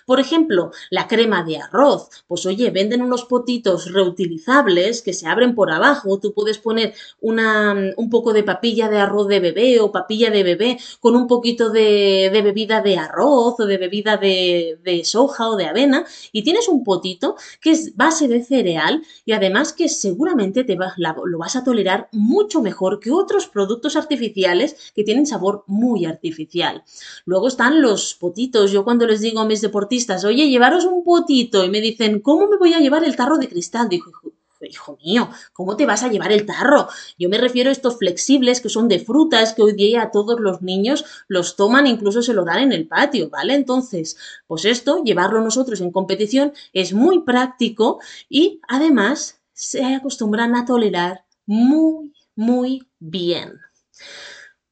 Por 0.06 0.20
ejemplo, 0.20 0.72
la 0.90 1.08
crema 1.08 1.44
de 1.44 1.58
arroz. 1.58 2.10
Pues 2.28 2.46
oye, 2.46 2.70
venden 2.72 3.02
unos 3.02 3.26
potitos 3.26 3.92
reutilizables 3.92 5.02
que 5.02 5.14
se 5.14 5.28
abren 5.28 5.56
por 5.56 5.72
abajo. 5.72 6.20
Tú 6.20 6.34
puedes 6.34 6.58
poner 6.58 6.94
una, 7.22 7.76
un 7.98 8.10
poco 8.10 8.34
de 8.34 8.44
papilla 8.44 8.90
de 8.90 8.98
arroz 8.98 9.28
de 9.28 9.40
bebé 9.40 9.80
o 9.80 9.92
papilla 9.92 10.30
de 10.30 10.44
bebé 10.44 10.78
con 11.00 11.16
un 11.16 11.28
poquito 11.28 11.70
de, 11.70 12.30
bebida 12.34 12.82
de 12.82 12.98
arroz 12.98 13.60
o 13.60 13.66
de 13.66 13.78
bebida 13.78 14.18
de, 14.18 15.02
soja 15.04 15.50
o 15.50 15.56
de 15.56 15.66
avena 15.66 16.06
y 16.32 16.44
tienes 16.44 16.68
un 16.68 16.84
potito 16.84 17.36
que 17.60 17.72
es 17.72 17.96
base 17.96 18.28
de 18.28 18.44
cereal 18.44 19.04
y 19.26 19.34
además 19.34 19.74
que 19.74 19.90
seguramente 19.90 20.64
te 20.64 20.76
lo 20.76 21.38
vas 21.38 21.56
a 21.56 21.64
tolerar 21.64 22.10
mucho 22.12 22.62
mejor 22.62 23.00
que 23.00 23.12
otros 23.12 23.48
productos 23.48 23.96
artificiales 23.96 24.92
que 24.96 25.04
tienen 25.04 25.26
sabor 25.26 25.64
muy 25.68 26.06
artificial. 26.06 26.84
Luego 27.26 27.48
están 27.48 27.82
los 27.82 28.16
potitos. 28.16 28.72
Yo 28.72 28.84
cuando 28.84 29.06
les 29.08 29.22
digo 29.22 29.33
a 29.42 29.46
mis 29.46 29.62
deportistas, 29.62 30.26
oye, 30.26 30.50
llevaros 30.50 30.86
un 30.86 31.04
potito 31.04 31.64
y 31.64 31.70
me 31.70 31.82
dicen, 31.82 32.20
¿cómo 32.20 32.48
me 32.48 32.58
voy 32.58 32.74
a 32.74 32.80
llevar 32.80 33.04
el 33.04 33.16
tarro 33.16 33.38
de 33.38 33.48
cristal? 33.48 33.90
Dijo, 33.90 34.12
hijo 34.66 34.98
mío, 35.04 35.30
¿cómo 35.54 35.76
te 35.76 35.86
vas 35.86 36.04
a 36.04 36.08
llevar 36.08 36.32
el 36.32 36.46
tarro? 36.46 36.88
Yo 37.18 37.30
me 37.30 37.38
refiero 37.38 37.70
a 37.70 37.74
estos 37.74 37.98
flexibles 37.98 38.62
que 38.62 38.70
son 38.70 38.88
de 38.88 39.00
frutas 39.00 39.54
que 39.54 39.62
hoy 39.62 39.74
día 39.74 40.04
a 40.04 40.12
todos 40.12 40.40
los 40.40 40.62
niños 40.62 41.06
los 41.28 41.56
toman, 41.56 41.88
incluso 41.88 42.22
se 42.22 42.34
lo 42.34 42.46
dan 42.46 42.60
en 42.60 42.72
el 42.72 42.88
patio, 42.88 43.30
¿vale? 43.30 43.56
Entonces, 43.56 44.18
pues 44.48 44.66
esto, 44.66 45.04
llevarlo 45.04 45.42
nosotros 45.42 45.82
en 45.82 45.92
competición 45.92 46.54
es 46.74 46.94
muy 46.94 47.24
práctico 47.24 48.00
y 48.30 48.60
además 48.68 49.42
se 49.54 49.84
acostumbran 49.84 50.56
a 50.56 50.66
tolerar 50.66 51.26
muy, 51.46 52.14
muy 52.36 52.88
bien. 53.00 53.60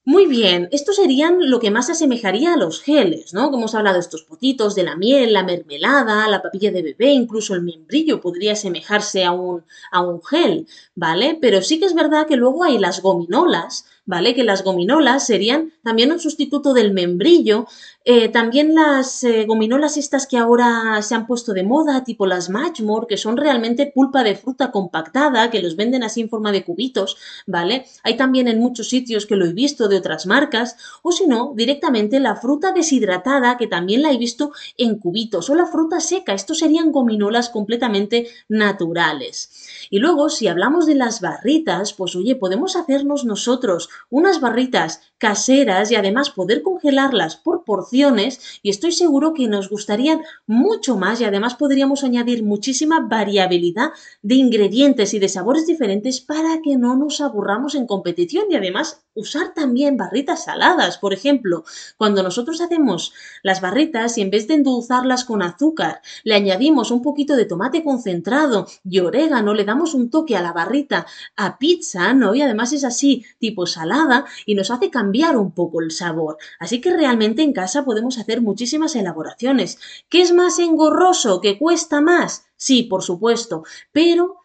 Muy 0.04 0.26
bien, 0.26 0.68
estos 0.72 0.96
serían 0.96 1.50
lo 1.50 1.60
que 1.60 1.70
más 1.70 1.86
se 1.86 1.92
asemejaría 1.92 2.54
a 2.54 2.58
los 2.58 2.82
geles, 2.82 3.34
¿no? 3.36 3.46
Como 3.46 3.60
hemos 3.60 3.76
hablado, 3.76 4.00
estos 4.00 4.24
potitos 4.24 4.74
de 4.74 4.84
la 4.84 4.96
miel, 4.96 5.34
la 5.34 5.44
mermelada, 5.44 6.28
la 6.28 6.42
papilla 6.42 6.72
de 6.72 6.82
bebé, 6.82 7.12
incluso 7.12 7.54
el 7.54 7.62
membrillo 7.62 8.20
podría 8.20 8.54
asemejarse 8.54 9.24
a 9.26 9.32
un, 9.32 9.64
a 9.92 10.02
un 10.02 10.24
gel, 10.24 10.68
¿vale? 10.96 11.38
Pero 11.40 11.62
sí 11.62 11.80
que 11.80 11.86
es 11.86 11.94
verdad 11.94 12.26
que 12.28 12.36
luego 12.36 12.64
hay 12.64 12.80
las 12.80 13.02
gominolas, 13.04 13.86
¿vale? 14.06 14.34
Que 14.34 14.44
las 14.44 14.64
gominolas 14.64 15.26
serían 15.26 15.74
también 15.84 16.12
un 16.12 16.20
sustituto 16.20 16.74
del 16.74 16.92
membrillo. 16.92 17.68
Eh, 18.04 18.30
también 18.30 18.74
las 18.74 19.24
eh, 19.24 19.46
gominolas 19.46 19.96
estas 19.96 20.26
que 20.26 20.38
ahora 20.38 21.00
se 21.04 21.14
han 21.14 21.28
puesto 21.28 21.54
de 21.54 21.64
moda, 21.64 22.04
tipo 22.04 22.26
las 22.26 22.50
Matchmore, 22.50 23.06
que 23.08 23.18
son 23.18 23.38
realmente 23.38 23.92
pulpa 23.94 24.24
de 24.24 24.36
fruta 24.36 24.72
compactada, 24.72 25.52
que 25.52 25.62
los 25.62 25.76
venden 25.76 26.04
así 26.04 26.22
en 26.22 26.30
forma 26.30 26.52
de 26.52 26.66
cubitos, 26.66 27.18
¿vale? 27.46 27.86
Hay 28.04 28.18
también 28.18 28.48
en 28.48 28.60
muchos 28.60 28.90
sitios 28.90 29.28
que 29.28 29.36
lo 29.36 29.46
he 29.46 29.54
visto 29.54 29.88
de 29.88 29.98
otras 29.98 30.26
marcas, 30.26 30.78
o 31.04 31.12
si 31.12 31.28
no, 31.28 31.54
directamente 31.56 32.20
la 32.20 32.36
fruta 32.36 32.72
deshidratada, 32.72 33.58
que 33.58 33.68
también 33.68 34.02
la 34.02 34.12
he 34.12 34.18
visto 34.18 34.52
en 34.78 34.98
cubitos, 34.98 35.50
o 35.50 35.56
la 35.56 35.68
fruta 35.68 36.00
seca, 36.00 36.34
estos 36.34 36.60
serían 36.60 36.92
gominolas 36.92 37.50
completamente 37.50 38.28
naturales. 38.50 39.88
Y 39.92 40.00
luego, 40.00 40.30
si 40.30 40.48
hablamos 40.48 40.88
de 40.88 40.96
las 40.96 41.22
barritas, 41.22 41.94
pues 41.94 42.16
oye, 42.16 42.36
podemos 42.36 42.76
hacernos 42.76 43.26
nosotros 43.26 43.90
unas 44.10 44.40
barritas 44.40 45.11
caseras 45.22 45.92
y 45.92 45.96
además 45.96 46.32
poder 46.32 46.64
congelarlas 46.64 47.36
por 47.36 47.64
porciones 47.64 48.60
y 48.64 48.72
estoy 48.72 48.92
seguro 48.92 49.36
que 49.36 49.48
nos 49.48 49.70
gustarían 49.70 50.22
mucho 50.48 50.98
más 50.98 51.22
y 51.22 51.26
además 51.26 51.54
podríamos 51.54 52.04
añadir 52.04 52.44
muchísima 52.44 53.06
variabilidad 53.08 53.92
de 54.24 54.36
ingredientes 54.36 55.14
y 55.14 55.20
de 55.20 55.30
sabores 55.30 55.68
diferentes 55.68 56.22
para 56.22 56.60
que 56.64 56.76
no 56.76 56.96
nos 56.96 57.22
aburramos 57.22 57.76
en 57.76 57.86
competición 57.86 58.46
y 58.50 58.56
además 58.56 59.04
usar 59.14 59.54
también 59.54 59.96
barritas 59.96 60.46
saladas. 60.46 60.98
Por 60.98 61.14
ejemplo, 61.14 61.66
cuando 61.98 62.24
nosotros 62.24 62.60
hacemos 62.60 63.14
las 63.44 63.62
barritas 63.62 64.18
y 64.18 64.22
en 64.22 64.32
vez 64.32 64.48
de 64.48 64.56
endulzarlas 64.56 65.24
con 65.24 65.44
azúcar, 65.44 66.02
le 66.24 66.34
añadimos 66.34 66.90
un 66.90 67.04
poquito 67.04 67.36
de 67.36 67.46
tomate 67.46 67.84
concentrado 67.84 68.66
y 68.84 69.00
orégano, 69.00 69.54
le 69.54 69.66
damos 69.66 69.94
un 69.94 70.10
toque 70.10 70.36
a 70.36 70.42
la 70.42 70.52
barrita 70.52 71.06
a 71.36 71.60
pizza, 71.60 72.14
¿no? 72.14 72.34
Y 72.34 72.42
además 72.42 72.74
es 72.74 72.84
así, 72.84 73.24
tipo 73.38 73.68
salada, 73.68 74.26
y 74.48 74.56
nos 74.56 74.72
hace 74.72 74.90
cambiar 74.90 75.11
un 75.38 75.52
poco 75.52 75.82
el 75.82 75.92
sabor. 75.92 76.38
Así 76.60 76.82
que 76.82 76.92
realmente 76.96 77.42
en 77.44 77.54
casa 77.54 77.86
podemos 77.86 78.18
hacer 78.18 78.42
muchísimas 78.42 78.96
elaboraciones. 78.96 79.78
¿Qué 80.10 80.22
es 80.22 80.34
más 80.34 80.60
engorroso? 80.60 81.42
¿Qué 81.42 81.58
cuesta 81.58 82.02
más? 82.02 82.46
Sí, 82.56 82.84
por 82.84 83.04
supuesto, 83.04 83.64
pero 83.92 84.42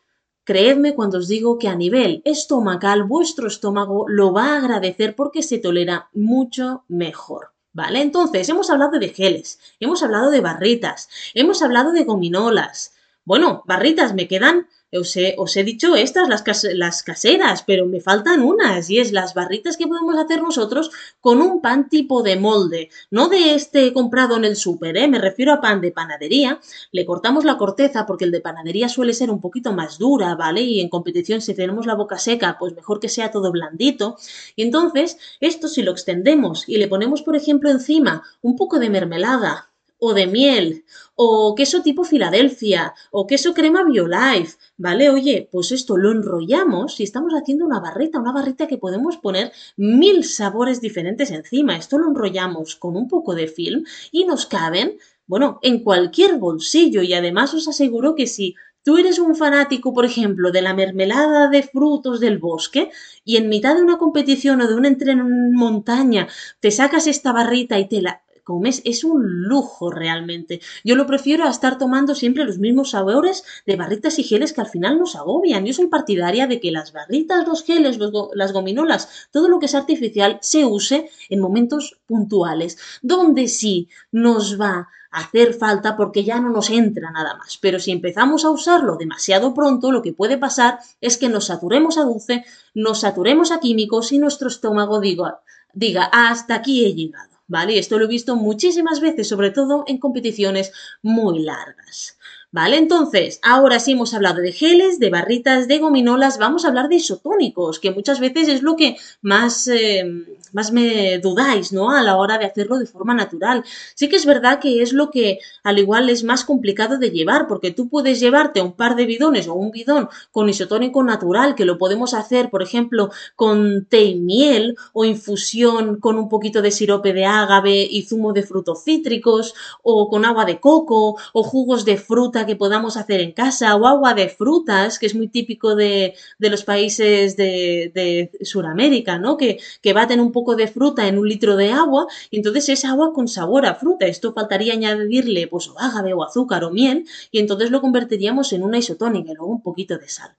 Creedme 0.47 0.95
cuando 0.95 1.19
os 1.19 1.27
digo 1.27 1.59
que 1.59 1.67
a 1.67 1.75
nivel 1.75 2.23
estomacal 2.25 3.03
vuestro 3.03 3.49
estómago 3.49 4.05
lo 4.09 4.33
va 4.33 4.53
a 4.53 4.59
agradecer 4.59 5.17
porque 5.17 5.43
se 5.43 5.59
tolera 5.59 6.09
mucho 6.15 6.85
mejor. 6.87 7.51
¿Vale? 7.73 8.01
Entonces, 8.01 8.49
hemos 8.49 8.71
hablado 8.71 9.01
de 9.01 9.09
geles, 9.09 9.59
hemos 9.81 10.05
hablado 10.05 10.31
de 10.31 10.41
barritas, 10.41 11.09
hemos 11.35 11.63
hablado 11.63 11.91
de 11.91 12.05
gominolas. 12.05 12.95
Bueno, 13.27 13.65
barritas, 13.67 14.15
me 14.15 14.29
quedan 14.29 14.69
os 14.93 15.17
he, 15.57 15.65
dicho 15.65 15.97
estas, 15.97 16.29
las, 16.29 17.03
caseras, 17.03 17.65
pero 17.67 17.87
me 17.87 18.01
faltan 18.01 18.43
unas, 18.43 18.89
y 18.89 18.99
es 18.99 19.13
las 19.13 19.35
barritas 19.35 19.77
que 19.77 19.87
podemos 19.87 20.17
hacer 20.17 20.43
nosotros 20.43 20.91
con 21.21 21.43
un 21.43 21.61
pan 21.61 21.89
tipo 21.89 22.23
de 22.23 22.37
molde, 22.37 22.91
no 23.11 23.29
de 23.29 23.55
este 23.55 23.93
comprado 23.93 24.37
en 24.37 24.45
el 24.45 24.57
súper, 24.57 24.97
¿eh? 24.97 25.09
me 25.09 25.19
refiero 25.19 25.53
a 25.53 25.61
pan 25.61 25.81
de 25.81 25.91
panadería, 25.91 26.61
le 26.93 27.05
cortamos 27.05 27.45
la 27.45 27.59
corteza 27.59 28.07
porque 28.07 28.25
el 28.25 28.31
de 28.31 28.41
panadería 28.41 28.89
suele 28.89 29.13
ser 29.13 29.31
un 29.31 29.41
poquito 29.41 29.73
más 29.73 29.99
dura, 29.99 30.35
¿vale? 30.37 30.63
Y 30.63 30.81
en 30.81 30.89
competición 30.89 31.41
si 31.41 31.55
tenemos 31.55 31.87
la 31.87 31.95
boca 31.95 32.19
seca, 32.19 32.57
pues 32.59 32.75
mejor 32.75 33.01
que 33.01 33.09
sea 33.09 33.31
todo 33.31 33.51
blandito, 33.51 34.17
y 34.55 34.63
entonces 34.63 35.19
esto 35.41 35.69
si 35.69 35.83
lo 35.83 35.91
extendemos 35.91 36.69
y 36.69 36.77
le 36.77 36.89
ponemos, 36.89 37.23
por 37.23 37.37
ejemplo, 37.37 37.71
encima 37.71 38.23
un 38.41 38.57
poco 38.57 38.79
de 38.79 38.91
mermelada, 38.91 39.71
o 39.99 40.15
de 40.15 40.27
miel, 40.27 40.85
o 41.15 41.55
queso 41.55 41.83
tipo 41.83 42.05
Filadelfia, 42.05 42.95
o 43.11 43.27
queso 43.27 43.55
crema 43.55 43.85
BioLife, 43.85 44.57
¿vale? 44.77 45.09
Oye, 45.11 45.49
pues 45.51 45.73
esto 45.73 45.97
lo 45.97 46.13
enrollamos 46.13 47.01
y 47.01 47.05
estamos 47.05 47.33
haciendo 47.33 47.65
una 47.65 47.81
barrita, 47.81 48.19
una 48.19 48.33
barrita 48.33 48.67
que 48.67 48.79
podemos 48.79 49.17
poner 49.17 49.53
mil 49.77 50.25
sabores 50.25 50.81
diferentes 50.81 51.31
encima. 51.31 51.77
Esto 51.77 51.99
lo 51.99 52.09
enrollamos 52.09 52.77
con 52.77 52.97
un 52.97 53.09
poco 53.09 53.35
de 53.35 53.49
film 53.49 53.85
y 54.11 54.25
nos 54.25 54.47
caben, 54.47 54.99
bueno, 55.27 55.59
en 55.63 55.83
cualquier 55.83 56.37
bolsillo 56.37 57.03
y 57.03 57.15
además 57.15 57.55
os 57.55 57.69
aseguro 57.69 58.15
que 58.15 58.27
si 58.27 58.55
tú 58.85 58.99
eres 58.99 59.19
un 59.19 59.35
fanático, 59.35 59.93
por 59.93 60.05
ejemplo, 60.05 60.53
de 60.53 60.63
la 60.63 60.75
mermelada 60.75 61.49
de 61.49 61.63
frutos 61.63 62.21
del 62.21 62.39
bosque 62.39 62.91
y 63.25 63.37
en 63.37 63.49
mitad 63.49 63.75
de 63.75 63.83
una 63.83 63.99
competición 63.99 64.61
o 64.61 64.69
de 64.69 64.75
un 64.75 64.87
entreno 64.87 65.27
en 65.27 65.53
montaña 65.55 66.29
te 66.61 66.71
sacas 66.71 67.07
esta 67.07 67.33
barrita 67.33 67.79
y 67.79 67.89
te 67.89 68.03
la 68.03 68.23
comes 68.47 68.81
es 68.85 69.03
un 69.03 69.43
lujo 69.43 69.91
realmente. 69.91 70.61
Yo 70.85 70.95
lo 70.95 71.05
prefiero 71.05 71.45
a 71.45 71.51
estar 71.51 71.79
tomando 71.79 72.15
siempre 72.15 72.45
los 72.45 72.59
mismos 72.59 72.91
sabores 72.91 73.45
de 73.67 73.75
barritas 73.77 74.19
y 74.21 74.23
geles 74.23 74.53
que 74.53 74.61
al 74.61 74.69
final 74.69 74.99
nos 74.99 75.17
agobian. 75.17 75.67
Yo 75.67 75.75
soy 75.75 75.89
partidaria 75.89 76.47
de 76.47 76.61
que 76.61 76.71
las 76.71 76.93
barritas, 76.93 77.47
los 77.47 77.65
geles, 77.65 77.99
las 78.35 78.53
gominolas, 78.53 79.29
todo 79.33 79.49
lo 79.49 79.59
que 79.59 79.67
es 79.67 79.75
artificial 79.75 80.39
se 80.41 80.65
use 80.65 81.11
en 81.29 81.41
momentos 81.41 81.99
puntuales, 82.07 82.79
donde 83.03 83.49
sí 83.49 83.89
nos 84.13 84.61
va 84.61 84.89
a 85.11 85.21
hacer 85.21 85.53
falta 85.53 85.97
porque 85.97 86.23
ya 86.23 86.39
no 86.39 86.51
nos 86.51 86.71
entra 86.71 87.11
nada 87.11 87.35
más. 87.37 87.59
Pero 87.61 87.81
si 87.81 87.91
empezamos 87.91 88.45
a 88.45 88.51
usarlo 88.51 88.97
demasiado 88.97 89.55
pronto, 89.55 89.91
lo 89.91 90.03
que 90.03 90.13
puede 90.13 90.39
pasar 90.39 90.79
es 91.01 91.17
que 91.17 91.29
nos 91.29 91.47
saturemos 91.47 91.99
a 91.99 92.03
dulce, 92.05 92.45
nos 92.75 93.01
saturemos 93.01 93.51
a 93.51 93.59
químicos 93.59 94.13
y 94.13 94.19
nuestro 94.19 94.47
estómago 94.47 95.01
diga, 95.01 95.41
diga 95.73 96.05
hasta 96.13 96.55
aquí 96.55 96.87
he 96.87 96.95
llegado. 96.95 97.36
¿Vale? 97.49 97.79
Esto 97.79 97.99
lo 97.99 98.05
he 98.07 98.09
visto 98.09 98.37
muchísimas 98.37 99.01
veces, 99.01 99.29
sobre 99.29 99.51
todo 99.51 99.85
en 99.87 99.99
competiciones 99.99 100.73
muy 101.03 101.41
largas. 101.41 102.16
¿Vale? 102.53 102.79
Entonces, 102.79 103.41
ahora 103.43 103.81
sí 103.81 103.93
hemos 103.93 104.15
hablado 104.15 104.41
de 104.41 104.53
geles, 104.53 104.99
de 104.99 105.11
barritas, 105.11 105.67
de 105.69 105.79
gominolas, 105.79 106.39
vamos 106.39 106.65
a 106.65 106.69
hablar 106.69 106.89
de 106.89 106.97
isotónicos, 106.97 107.81
que 107.81 107.91
muchas 107.91 108.21
veces 108.21 108.49
es 108.49 108.63
lo 108.63 108.77
que 108.77 108.97
más, 109.21 109.67
eh, 109.67 110.05
más 110.53 110.73
me 110.73 111.19
dudáis, 111.19 111.73
¿no? 111.73 111.91
A 111.91 112.03
la 112.03 112.17
hora 112.17 112.39
de 112.39 112.47
hacerlo 112.47 112.79
de 112.79 112.87
forma 112.87 113.15
natural. 113.15 113.65
Sí 113.95 114.09
que 114.09 114.17
es 114.17 114.25
verdad 114.25 114.61
que 114.61 114.81
es 114.81 114.93
lo 114.93 115.11
que 115.11 115.41
al 115.65 115.79
igual 115.79 116.09
es 116.09 116.23
más 116.23 116.45
complicado 116.45 116.99
de 116.99 117.11
llevar, 117.11 117.47
porque 117.49 117.73
tú 117.73 117.89
puedes 117.89 118.21
llevarte 118.21 118.63
un 118.63 118.73
par 118.73 118.95
de 118.95 119.07
bidones 119.07 119.49
o 119.49 119.55
un 119.55 119.73
bidón 119.73 120.09
con 120.31 120.49
isotónico 120.49 121.03
natural, 121.03 121.57
que 121.57 121.65
lo 121.65 121.79
podemos 121.79 122.15
hacer, 122.15 122.49
por 122.49 122.63
ejemplo, 122.63 123.11
con 123.35 123.87
té 123.87 124.05
y 124.05 124.15
miel 124.15 124.77
o 124.93 125.05
infusión 125.05 126.01
con 126.01 126.17
un 126.17 126.29
poquito 126.29 126.63
de 126.63 126.71
sirope 126.71 127.13
de 127.13 127.25
ágave 127.25 127.87
y 127.91 128.03
zumo 128.03 128.33
de 128.33 128.45
frutos 128.45 128.85
cítricos 128.85 129.55
o 129.83 130.09
con 130.09 130.25
agua 130.25 130.45
de 130.45 130.61
coco 130.61 131.19
o 131.33 131.43
jugos 131.43 131.85
de 131.85 131.97
fruta 131.97 132.36
que 132.45 132.57
podamos 132.57 132.99
hacer 132.99 133.21
en 133.21 133.33
casa 133.33 133.75
o 133.77 133.87
agua 133.87 134.13
de 134.13 134.29
frutas, 134.29 134.99
que 134.99 135.07
es 135.07 135.15
muy 135.15 135.29
típico 135.29 135.75
de, 135.75 136.15
los 136.39 136.65
países 136.65 137.37
de, 137.37 137.91
de 137.95 138.45
Sudamérica, 138.45 139.19
¿no? 139.19 139.37
Que, 139.39 139.59
que 139.81 139.93
baten 139.93 140.21
un 140.21 140.33
poco 140.33 140.57
de 140.57 140.67
fruta 140.67 141.07
en 141.09 141.19
un 141.19 141.29
litro 141.29 141.57
de 141.57 141.73
agua 141.73 142.07
y 142.31 142.39
entonces 142.39 142.69
es 142.69 142.85
agua 142.85 143.13
con 143.15 143.29
sabor 143.29 143.65
a 143.65 143.77
fruta. 143.77 144.07
Esto 144.07 144.35
faltaría 144.35 144.75
añadirle 144.75 145.47
pues 145.47 145.69
o 145.69 145.79
agave 145.79 146.13
o 146.13 146.25
azúcar 146.25 146.65
o 146.65 146.71
miel 146.71 147.07
y 147.31 147.39
entonces 147.39 147.71
lo 147.71 147.81
convertiríamos 147.81 148.53
en 148.53 148.63
una 148.63 148.79
isotónica 148.79 149.33
y 149.33 149.35
luego 149.35 149.53
un 149.53 149.63
poquito 149.63 149.97
de 149.97 150.09
sal. 150.09 150.37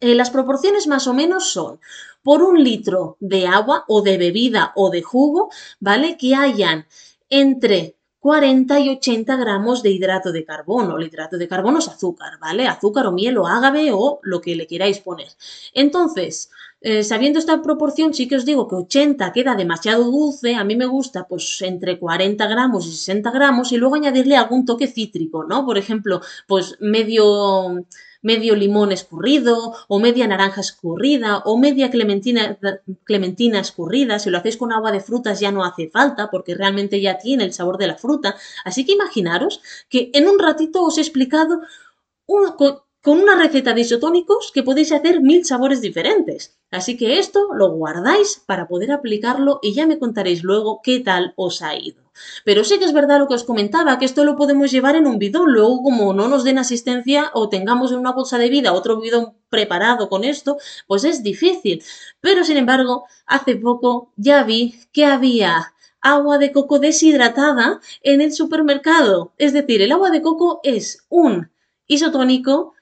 Eh, 0.00 0.14
las 0.14 0.30
proporciones 0.30 0.86
más 0.86 1.08
o 1.08 1.14
menos 1.14 1.50
son 1.50 1.80
por 2.22 2.42
un 2.42 2.62
litro 2.62 3.16
de 3.20 3.46
agua 3.46 3.84
o 3.88 4.02
de 4.02 4.16
bebida 4.16 4.72
o 4.76 4.90
de 4.90 5.02
jugo, 5.02 5.50
¿vale? 5.80 6.16
Que 6.16 6.36
hayan 6.36 6.86
entre 7.30 7.97
40 8.20 8.80
y 8.80 8.88
80 8.90 9.36
gramos 9.36 9.82
de 9.82 9.90
hidrato 9.90 10.32
de 10.32 10.44
carbono. 10.44 10.98
El 10.98 11.06
hidrato 11.06 11.38
de 11.38 11.48
carbono 11.48 11.78
es 11.78 11.88
azúcar, 11.88 12.38
¿vale? 12.40 12.66
Azúcar 12.66 13.06
o 13.06 13.12
miel 13.12 13.38
o 13.38 13.46
ágave 13.46 13.90
o 13.92 14.20
lo 14.22 14.40
que 14.40 14.56
le 14.56 14.66
queráis 14.66 14.98
poner. 14.98 15.28
Entonces, 15.72 16.50
eh, 16.80 17.02
sabiendo 17.02 17.38
esta 17.38 17.62
proporción, 17.62 18.14
sí 18.14 18.28
que 18.28 18.36
os 18.36 18.44
digo 18.44 18.68
que 18.68 18.76
80 18.76 19.32
queda 19.32 19.54
demasiado 19.54 20.04
dulce, 20.04 20.54
a 20.54 20.64
mí 20.64 20.76
me 20.76 20.86
gusta 20.86 21.26
pues 21.26 21.60
entre 21.62 21.98
40 21.98 22.46
gramos 22.46 22.86
y 22.86 22.90
60 22.92 23.30
gramos 23.30 23.72
y 23.72 23.76
luego 23.76 23.96
añadirle 23.96 24.36
algún 24.36 24.64
toque 24.64 24.86
cítrico, 24.86 25.44
¿no? 25.44 25.64
Por 25.64 25.78
ejemplo, 25.78 26.20
pues 26.46 26.76
medio 26.80 27.84
medio 28.22 28.54
limón 28.54 28.92
escurrido 28.92 29.74
o 29.88 29.98
media 29.98 30.26
naranja 30.26 30.60
escurrida 30.60 31.42
o 31.44 31.56
media 31.56 31.90
clementina, 31.90 32.58
clementina 33.04 33.60
escurrida. 33.60 34.18
Si 34.18 34.30
lo 34.30 34.38
hacéis 34.38 34.56
con 34.56 34.72
agua 34.72 34.92
de 34.92 35.00
frutas 35.00 35.40
ya 35.40 35.52
no 35.52 35.64
hace 35.64 35.88
falta 35.88 36.30
porque 36.30 36.54
realmente 36.54 37.00
ya 37.00 37.18
tiene 37.18 37.44
el 37.44 37.52
sabor 37.52 37.78
de 37.78 37.86
la 37.86 37.96
fruta. 37.96 38.36
Así 38.64 38.84
que 38.84 38.92
imaginaros 38.92 39.60
que 39.88 40.10
en 40.14 40.28
un 40.28 40.38
ratito 40.38 40.82
os 40.82 40.98
he 40.98 41.00
explicado 41.00 41.60
un, 42.26 42.52
con 42.56 43.20
una 43.20 43.36
receta 43.36 43.74
de 43.74 43.82
isotónicos 43.82 44.50
que 44.52 44.62
podéis 44.62 44.92
hacer 44.92 45.20
mil 45.20 45.44
sabores 45.44 45.80
diferentes. 45.80 46.58
Así 46.70 46.96
que 46.96 47.18
esto 47.18 47.54
lo 47.54 47.70
guardáis 47.70 48.42
para 48.46 48.68
poder 48.68 48.92
aplicarlo 48.92 49.60
y 49.62 49.72
ya 49.72 49.86
me 49.86 49.98
contaréis 49.98 50.42
luego 50.42 50.80
qué 50.82 51.00
tal 51.00 51.32
os 51.36 51.62
ha 51.62 51.74
ido. 51.76 52.07
Pero 52.44 52.64
sí 52.64 52.78
que 52.78 52.84
es 52.84 52.92
verdad 52.92 53.18
lo 53.18 53.28
que 53.28 53.34
os 53.34 53.44
comentaba, 53.44 53.98
que 53.98 54.04
esto 54.04 54.24
lo 54.24 54.36
podemos 54.36 54.70
llevar 54.70 54.96
en 54.96 55.06
un 55.06 55.18
bidón. 55.18 55.52
Luego, 55.52 55.82
como 55.82 56.12
no 56.14 56.28
nos 56.28 56.44
den 56.44 56.58
asistencia 56.58 57.30
o 57.34 57.48
tengamos 57.48 57.92
en 57.92 57.98
una 57.98 58.12
bolsa 58.12 58.38
de 58.38 58.48
vida 58.48 58.72
otro 58.72 59.00
bidón 59.00 59.34
preparado 59.48 60.08
con 60.08 60.24
esto, 60.24 60.58
pues 60.86 61.04
es 61.04 61.22
difícil. 61.22 61.82
Pero 62.20 62.44
sin 62.44 62.56
embargo, 62.56 63.04
hace 63.26 63.56
poco 63.56 64.12
ya 64.16 64.42
vi 64.42 64.74
que 64.92 65.04
había 65.04 65.74
agua 66.00 66.38
de 66.38 66.52
coco 66.52 66.78
deshidratada 66.78 67.80
en 68.02 68.20
el 68.20 68.32
supermercado. 68.32 69.32
Es 69.38 69.52
decir, 69.52 69.82
el 69.82 69.92
agua 69.92 70.10
de 70.10 70.22
coco 70.22 70.60
es 70.62 71.04
un 71.08 71.50
isotónico 71.86 72.74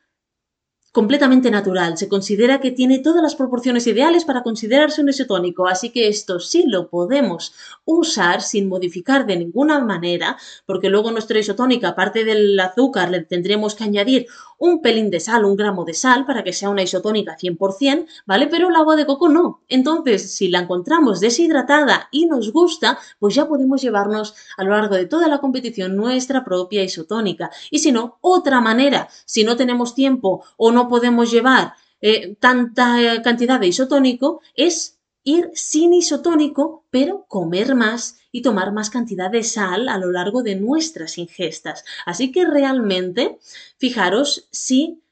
completamente 0.97 1.51
natural. 1.51 1.99
Se 1.99 2.09
considera 2.09 2.59
que 2.59 2.71
tiene 2.71 3.01
todas 3.01 3.23
las 3.23 3.35
proporciones 3.35 3.87
ideales 3.87 4.25
para 4.25 4.43
considerarse 4.43 5.03
un 5.03 5.11
isotónico, 5.11 5.69
así 5.69 5.91
que 5.91 6.09
esto 6.09 6.41
sí 6.41 6.65
lo 6.67 6.89
podemos 6.89 7.53
usar 7.85 8.41
sin 8.41 8.67
modificar 8.67 9.27
de 9.27 9.37
ninguna 9.37 9.79
manera, 9.85 10.39
porque 10.65 10.89
luego 10.89 11.11
nuestra 11.11 11.39
isotónica, 11.39 11.89
aparte 11.89 12.25
del 12.25 12.59
azúcar, 12.59 13.11
le 13.11 13.21
tendremos 13.21 13.75
que 13.75 13.85
añadir 13.85 14.27
un 14.59 14.81
pelín 14.81 15.11
de 15.11 15.21
sal, 15.21 15.45
un 15.45 15.57
gramo 15.57 15.85
de 15.85 15.95
sal, 15.95 16.25
para 16.25 16.43
que 16.45 16.53
sea 16.53 16.71
una 16.71 16.83
isotónica 16.83 17.37
100%, 17.37 18.07
¿vale? 18.27 18.47
Pero 18.47 18.69
el 18.69 18.77
agua 18.77 18.97
de 18.97 19.07
coco 19.07 19.29
no. 19.29 19.63
Entonces, 19.69 20.35
si 20.35 20.49
la 20.49 20.61
encontramos 20.61 21.21
deshidratada 21.21 22.09
y 22.11 22.27
nos 22.27 22.53
gusta, 22.53 22.99
pues 23.19 23.35
ya 23.35 23.47
podemos 23.47 23.83
llevarnos 23.83 24.35
a 24.57 24.65
lo 24.65 24.71
largo 24.71 24.97
de 24.97 25.07
toda 25.07 25.29
la 25.29 25.39
competición 25.39 25.97
nuestra 25.97 26.45
propia 26.45 26.83
isotónica. 26.83 27.51
Y 27.71 27.79
si 27.81 27.93
no, 27.93 28.19
otra 28.21 28.61
manera, 28.61 29.09
si 29.25 29.45
no 29.45 29.57
tenemos 29.57 29.95
tiempo 29.95 30.45
o 30.57 30.73
no 30.73 30.89
podemos 30.89 31.31
llevar 31.31 31.75
eh, 32.01 32.37
tanta 32.41 33.23
cantidad 33.23 33.59
de 33.59 33.69
isotónico, 33.69 34.41
es 34.55 34.96
ir 35.27 35.51
sin 35.55 35.93
isotónico, 35.93 36.85
pero 36.91 37.27
comer 37.29 37.75
más 37.75 38.17
y 38.31 38.43
tomar 38.43 38.73
más 38.73 38.91
cantidad 38.91 39.29
de 39.29 39.43
sal 39.43 39.89
a 39.89 39.99
lo 39.99 40.13
largo 40.13 40.45
de 40.45 40.55
nuestras 40.55 41.19
ingestas. 41.19 41.85
Así 42.07 42.31
que 42.31 42.47
realmente, 42.47 43.39
fijaros 43.77 44.49
si 44.53 45.03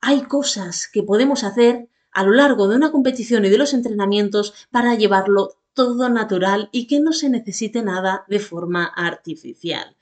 hay 0.00 0.22
cosas 0.22 0.88
que 0.88 1.02
podemos 1.02 1.44
hacer 1.44 1.88
a 2.10 2.24
lo 2.24 2.32
largo 2.32 2.68
de 2.68 2.76
una 2.76 2.90
competición 2.90 3.44
y 3.44 3.50
de 3.50 3.58
los 3.58 3.74
entrenamientos 3.74 4.54
para 4.70 4.94
llevarlo 4.94 5.58
todo 5.74 6.08
natural 6.08 6.70
y 6.72 6.86
que 6.86 7.00
no 7.00 7.12
se 7.12 7.28
necesite 7.28 7.82
nada 7.82 8.24
de 8.28 8.38
forma 8.38 8.86
artificial. 8.86 9.94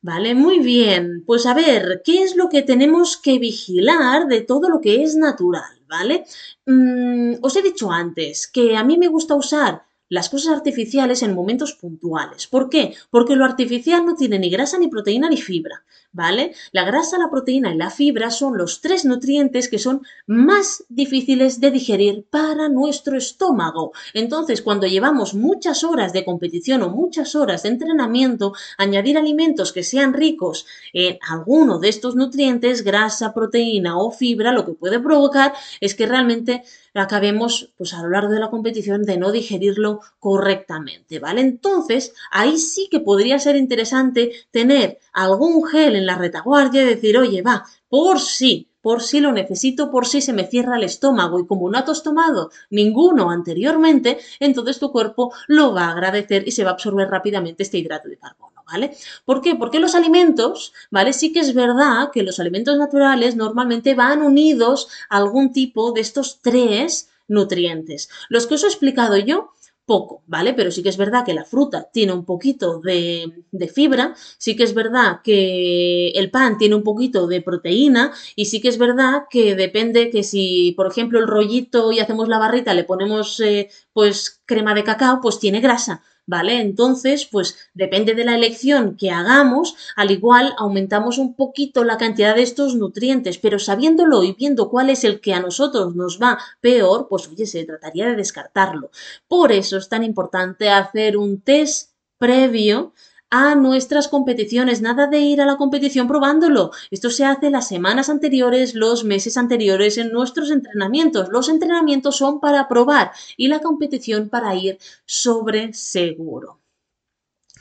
Vale, 0.00 0.34
muy 0.34 0.58
bien. 0.58 1.22
Pues 1.24 1.46
a 1.46 1.54
ver, 1.54 2.02
¿qué 2.04 2.22
es 2.22 2.34
lo 2.34 2.48
que 2.48 2.62
tenemos 2.62 3.16
que 3.16 3.38
vigilar 3.38 4.26
de 4.26 4.40
todo 4.40 4.68
lo 4.68 4.80
que 4.80 5.04
es 5.04 5.14
natural? 5.14 5.75
¿Vale? 5.88 6.24
Mm, 6.66 7.38
os 7.42 7.54
he 7.56 7.62
dicho 7.62 7.90
antes 7.92 8.46
que 8.48 8.76
a 8.76 8.84
mí 8.84 8.98
me 8.98 9.08
gusta 9.08 9.34
usar 9.34 9.85
las 10.08 10.28
cosas 10.28 10.54
artificiales 10.54 11.22
en 11.22 11.34
momentos 11.34 11.74
puntuales. 11.74 12.46
¿Por 12.46 12.68
qué? 12.68 12.94
Porque 13.10 13.36
lo 13.36 13.44
artificial 13.44 14.04
no 14.04 14.14
tiene 14.14 14.38
ni 14.38 14.50
grasa, 14.50 14.78
ni 14.78 14.88
proteína, 14.88 15.28
ni 15.28 15.36
fibra. 15.36 15.84
¿Vale? 16.12 16.54
La 16.72 16.84
grasa, 16.84 17.18
la 17.18 17.28
proteína 17.28 17.74
y 17.74 17.76
la 17.76 17.90
fibra 17.90 18.30
son 18.30 18.56
los 18.56 18.80
tres 18.80 19.04
nutrientes 19.04 19.68
que 19.68 19.78
son 19.78 20.00
más 20.26 20.84
difíciles 20.88 21.60
de 21.60 21.70
digerir 21.70 22.24
para 22.30 22.70
nuestro 22.70 23.18
estómago. 23.18 23.92
Entonces, 24.14 24.62
cuando 24.62 24.86
llevamos 24.86 25.34
muchas 25.34 25.84
horas 25.84 26.14
de 26.14 26.24
competición 26.24 26.82
o 26.82 26.88
muchas 26.88 27.34
horas 27.34 27.64
de 27.64 27.68
entrenamiento, 27.68 28.54
añadir 28.78 29.18
alimentos 29.18 29.72
que 29.74 29.82
sean 29.82 30.14
ricos 30.14 30.66
en 30.94 31.18
alguno 31.28 31.78
de 31.78 31.90
estos 31.90 32.16
nutrientes, 32.16 32.82
grasa, 32.82 33.34
proteína 33.34 33.98
o 33.98 34.10
fibra, 34.10 34.52
lo 34.52 34.64
que 34.64 34.72
puede 34.72 35.00
provocar 35.00 35.52
es 35.80 35.94
que 35.94 36.06
realmente 36.06 36.62
acabemos 37.02 37.72
pues 37.76 37.94
a 37.94 38.02
lo 38.02 38.10
largo 38.10 38.32
de 38.32 38.40
la 38.40 38.50
competición 38.50 39.02
de 39.02 39.16
no 39.16 39.32
digerirlo 39.32 40.00
correctamente, 40.18 41.18
¿vale? 41.18 41.40
Entonces, 41.40 42.14
ahí 42.30 42.58
sí 42.58 42.88
que 42.90 43.00
podría 43.00 43.38
ser 43.38 43.56
interesante 43.56 44.32
tener 44.50 44.98
algún 45.12 45.64
gel 45.66 45.96
en 45.96 46.06
la 46.06 46.16
retaguardia 46.16 46.82
y 46.82 46.86
decir, 46.86 47.18
oye, 47.18 47.42
va, 47.42 47.64
por 47.88 48.20
si, 48.20 48.68
por 48.80 49.02
si 49.02 49.20
lo 49.20 49.32
necesito, 49.32 49.90
por 49.90 50.06
si 50.06 50.20
se 50.20 50.32
me 50.32 50.46
cierra 50.46 50.76
el 50.76 50.84
estómago 50.84 51.40
y 51.40 51.46
como 51.46 51.68
no 51.70 51.78
has 51.78 52.02
tomado 52.02 52.50
ninguno 52.70 53.30
anteriormente, 53.30 54.18
entonces 54.40 54.78
tu 54.78 54.92
cuerpo 54.92 55.32
lo 55.48 55.74
va 55.74 55.86
a 55.86 55.92
agradecer 55.92 56.46
y 56.46 56.52
se 56.52 56.64
va 56.64 56.70
a 56.70 56.74
absorber 56.74 57.08
rápidamente 57.08 57.62
este 57.62 57.78
hidrato 57.78 58.08
de 58.08 58.18
carbono. 58.18 58.55
¿Vale? 58.66 58.96
¿Por 59.24 59.40
qué? 59.40 59.54
Porque 59.54 59.80
los 59.80 59.94
alimentos, 59.94 60.72
¿vale? 60.90 61.12
Sí 61.12 61.32
que 61.32 61.40
es 61.40 61.54
verdad 61.54 62.10
que 62.12 62.22
los 62.22 62.40
alimentos 62.40 62.76
naturales 62.76 63.36
normalmente 63.36 63.94
van 63.94 64.22
unidos 64.22 64.88
a 65.08 65.18
algún 65.18 65.52
tipo 65.52 65.92
de 65.92 66.00
estos 66.00 66.40
tres 66.42 67.08
nutrientes. 67.28 68.08
Los 68.28 68.46
que 68.46 68.54
os 68.54 68.64
he 68.64 68.66
explicado 68.66 69.16
yo, 69.16 69.52
poco, 69.86 70.22
¿vale? 70.26 70.52
Pero 70.52 70.70
sí 70.70 70.82
que 70.82 70.88
es 70.88 70.96
verdad 70.96 71.24
que 71.24 71.32
la 71.32 71.44
fruta 71.44 71.88
tiene 71.92 72.12
un 72.12 72.24
poquito 72.24 72.80
de, 72.80 73.44
fibra, 73.72 74.14
sí 74.36 74.56
que 74.56 74.64
es 74.64 74.74
verdad 74.74 75.20
que 75.22 76.08
el 76.10 76.30
pan 76.30 76.58
tiene 76.58 76.74
un 76.74 76.82
poquito 76.82 77.26
de 77.28 77.40
proteína 77.40 78.12
y 78.34 78.46
sí 78.46 78.60
que 78.60 78.68
es 78.68 78.78
verdad 78.78 79.22
que 79.30 79.54
depende 79.54 80.10
que 80.10 80.24
si, 80.24 80.74
por 80.76 80.88
ejemplo, 80.88 81.20
el 81.20 81.28
rollito 81.28 81.92
y 81.92 82.00
hacemos 82.00 82.28
la 82.28 82.38
barrita 82.38 82.74
le 82.74 82.84
ponemos 82.84 83.40
eh, 83.40 83.70
pues 83.92 84.42
crema 84.44 84.74
de 84.74 84.84
cacao, 84.84 85.20
pues 85.22 85.38
tiene 85.38 85.60
grasa. 85.60 86.02
¿Vale? 86.26 86.60
Entonces, 86.60 87.26
pues 87.26 87.56
depende 87.74 88.14
de 88.14 88.24
la 88.24 88.34
elección 88.34 88.96
que 88.96 89.10
hagamos, 89.10 89.76
al 89.94 90.10
igual 90.10 90.54
aumentamos 90.58 91.18
un 91.18 91.34
poquito 91.34 91.84
la 91.84 91.96
cantidad 91.96 92.34
de 92.34 92.42
estos 92.42 92.74
nutrientes, 92.74 93.38
pero 93.38 93.58
sabiéndolo 93.58 94.22
y 94.24 94.32
viendo 94.32 94.68
cuál 94.68 94.90
es 94.90 95.04
el 95.04 95.20
que 95.20 95.34
a 95.34 95.40
nosotros 95.40 95.94
nos 95.94 96.20
va 96.20 96.38
peor, 96.60 97.06
pues 97.08 97.28
oye, 97.28 97.46
se 97.46 97.64
trataría 97.64 98.08
de 98.08 98.16
descartarlo. 98.16 98.90
Por 99.28 99.52
eso 99.52 99.76
es 99.78 99.88
tan 99.88 100.02
importante 100.02 100.68
hacer 100.68 101.16
un 101.16 101.40
test 101.40 101.92
previo 102.18 102.92
a 103.30 103.54
nuestras 103.54 104.08
competiciones, 104.08 104.80
nada 104.80 105.06
de 105.08 105.20
ir 105.20 105.40
a 105.40 105.46
la 105.46 105.56
competición 105.56 106.08
probándolo. 106.08 106.70
Esto 106.90 107.10
se 107.10 107.24
hace 107.24 107.50
las 107.50 107.68
semanas 107.68 108.08
anteriores, 108.08 108.74
los 108.74 109.04
meses 109.04 109.36
anteriores 109.36 109.98
en 109.98 110.10
nuestros 110.12 110.50
entrenamientos. 110.50 111.28
Los 111.30 111.48
entrenamientos 111.48 112.16
son 112.16 112.40
para 112.40 112.68
probar 112.68 113.10
y 113.36 113.48
la 113.48 113.60
competición 113.60 114.28
para 114.28 114.54
ir 114.54 114.78
sobre 115.04 115.72
seguro. 115.72 116.60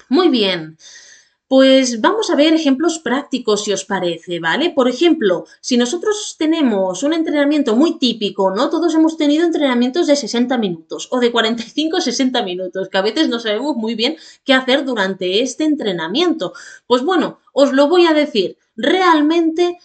Muy 0.10 0.30
bien. 0.30 0.78
Pues 1.48 2.02
vamos 2.02 2.32
a 2.32 2.36
ver 2.36 2.56
ejemplos 2.56 2.98
prácticos 2.98 3.64
si 3.64 3.72
os 3.72 3.86
parece, 3.86 4.40
¿vale? 4.40 4.72
Por 4.72 4.88
ejemplo, 4.90 5.46
si 5.62 5.78
nosotros 5.78 6.38
tenemos 6.40 7.04
un 7.04 7.14
entrenamiento 7.14 7.76
muy 7.76 8.00
típico, 8.00 8.50
¿no? 8.50 8.72
Todos 8.72 8.96
hemos 8.96 9.16
tenido 9.16 9.46
entrenamientos 9.46 10.08
de 10.08 10.16
60 10.16 10.58
minutos 10.58 11.08
o 11.12 11.20
de 11.20 11.32
45 11.32 12.02
60 12.02 12.42
minutos, 12.42 12.90
que 12.90 12.98
a 12.98 13.04
veces 13.04 13.30
no 13.30 13.40
sabemos 13.40 13.76
muy 13.76 13.94
bien 13.94 14.18
qué 14.44 14.54
hacer 14.56 14.86
durante 14.86 15.44
este 15.44 15.66
entrenamiento. 15.66 16.54
Pues 16.88 17.04
bueno, 17.04 17.38
os 17.54 17.74
lo 17.74 17.88
voy 17.90 18.08
a 18.08 18.14
decir. 18.14 18.58
Realmente 18.76 19.78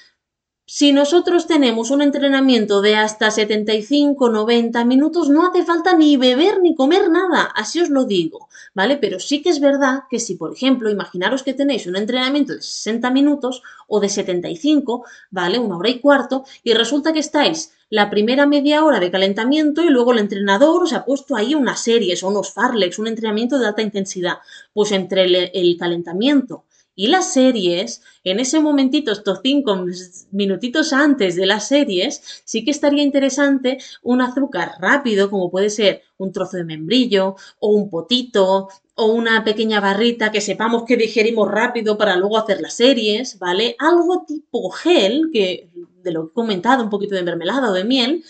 si 0.73 0.93
nosotros 0.93 1.49
tenemos 1.49 1.91
un 1.91 2.01
entrenamiento 2.01 2.81
de 2.81 2.95
hasta 2.95 3.27
75-90 3.27 4.87
minutos, 4.87 5.29
no 5.29 5.45
hace 5.45 5.65
falta 5.65 5.97
ni 5.97 6.17
beber 6.17 6.61
ni 6.63 6.77
comer 6.77 7.11
nada, 7.11 7.51
así 7.57 7.81
os 7.81 7.91
lo 7.91 8.05
digo, 8.05 8.49
¿vale? 8.73 8.97
Pero 8.97 9.19
sí 9.19 9.43
que 9.43 9.49
es 9.49 9.59
verdad 9.59 10.05
que 10.09 10.21
si, 10.21 10.37
por 10.37 10.53
ejemplo, 10.53 10.89
imaginaros 10.89 11.43
que 11.43 11.55
tenéis 11.55 11.89
un 11.89 11.97
entrenamiento 11.97 12.53
de 12.53 12.63
60 12.63 13.11
minutos 13.11 13.65
o 13.89 13.99
de 13.99 14.09
75, 14.09 15.05
¿vale? 15.33 15.59
Una 15.59 15.77
hora 15.77 15.91
y 15.91 15.99
cuarto, 15.99 16.45
y 16.63 16.73
resulta 16.73 17.13
que 17.13 17.19
estáis 17.19 17.73
la 17.89 18.09
primera 18.09 18.47
media 18.47 18.85
hora 18.85 19.01
de 19.01 19.11
calentamiento 19.11 19.83
y 19.83 19.91
luego 19.91 20.13
el 20.13 20.21
entrenador 20.21 20.85
os 20.85 20.93
ha 20.93 21.05
puesto 21.05 21.35
ahí 21.35 21.57
unas 21.57 21.83
series 21.83 22.23
o 22.23 22.29
unos 22.29 22.53
farlex, 22.53 23.01
un 23.01 23.09
entrenamiento 23.09 23.59
de 23.59 23.67
alta 23.67 23.83
intensidad. 23.83 24.35
Pues 24.73 24.93
entre 24.93 25.25
el 25.25 25.77
calentamiento 25.77 26.63
y 26.95 27.07
las 27.07 27.33
series, 27.33 28.03
en 28.25 28.41
ese 28.41 28.61
momentito, 28.61 29.13
estos 29.13 29.41
cinco 29.43 29.87
minutitos 30.33 30.93
antes 30.93 31.37
de 31.37 31.47
las 31.47 31.69
series, 31.69 32.43
sí 32.45 32.65
que 32.65 32.71
estaría 32.71 33.03
interesante 33.03 33.79
un 34.03 34.21
azúcar 34.21 34.73
rápido, 34.81 35.31
como 35.31 35.51
puede 35.51 35.71
ser 35.71 36.03
un 36.19 36.33
trozo 36.33 36.59
de 36.59 36.65
membrillo 36.65 37.37
o 37.59 37.73
un 37.73 37.89
potito 37.89 38.69
o 38.97 39.07
una 39.07 39.45
pequeña 39.45 39.81
barrita 39.81 40.31
que 40.31 40.43
sepamos 40.43 40.85
que 40.85 40.99
digerimos 40.99 41.51
rápido 41.51 41.97
para 41.97 42.17
luego 42.17 42.37
hacer 42.37 42.61
las 42.61 42.75
series, 42.75 43.39
¿vale? 43.39 43.77
Algo 43.79 44.27
tipo 44.27 44.69
gel, 44.71 45.31
que 45.33 45.71
de 46.03 46.13
lo 46.13 46.27
que 46.27 46.31
he 46.33 46.35
comentado, 46.35 46.83
un 46.83 46.91
poquito 46.91 47.15
de 47.15 47.23
mermelada 47.23 47.71
o 47.71 47.73
de 47.73 47.85
miel, 47.85 48.25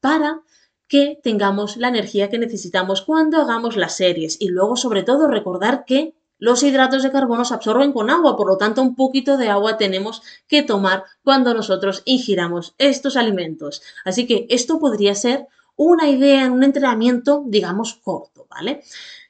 para 0.00 0.42
que 0.88 1.20
tengamos 1.22 1.76
la 1.76 1.88
energía 1.88 2.28
que 2.28 2.38
necesitamos 2.38 3.02
cuando 3.02 3.40
hagamos 3.40 3.76
las 3.76 3.96
series. 3.96 4.36
Y 4.40 4.48
luego, 4.48 4.74
sobre 4.74 5.04
todo, 5.04 5.28
recordar 5.28 5.84
que 5.84 6.15
los 6.38 6.62
hidratos 6.62 7.02
de 7.02 7.10
carbono 7.10 7.44
se 7.44 7.54
absorben 7.54 7.92
con 7.92 8.10
agua, 8.10 8.36
por 8.36 8.48
lo 8.48 8.56
tanto 8.56 8.82
un 8.82 8.94
poquito 8.94 9.36
de 9.36 9.48
agua 9.48 9.76
tenemos 9.76 10.22
que 10.46 10.62
tomar 10.62 11.04
cuando 11.22 11.54
nosotros 11.54 12.02
ingiramos 12.04 12.74
estos 12.78 13.16
alimentos. 13.16 13.82
Así 14.04 14.26
que 14.26 14.46
esto 14.50 14.78
podría 14.78 15.14
ser 15.14 15.46
una 15.76 16.08
idea 16.08 16.44
en 16.44 16.52
un 16.52 16.64
entrenamiento, 16.64 17.44
digamos, 17.46 17.94
corto, 17.94 18.46
¿vale? 18.50 18.82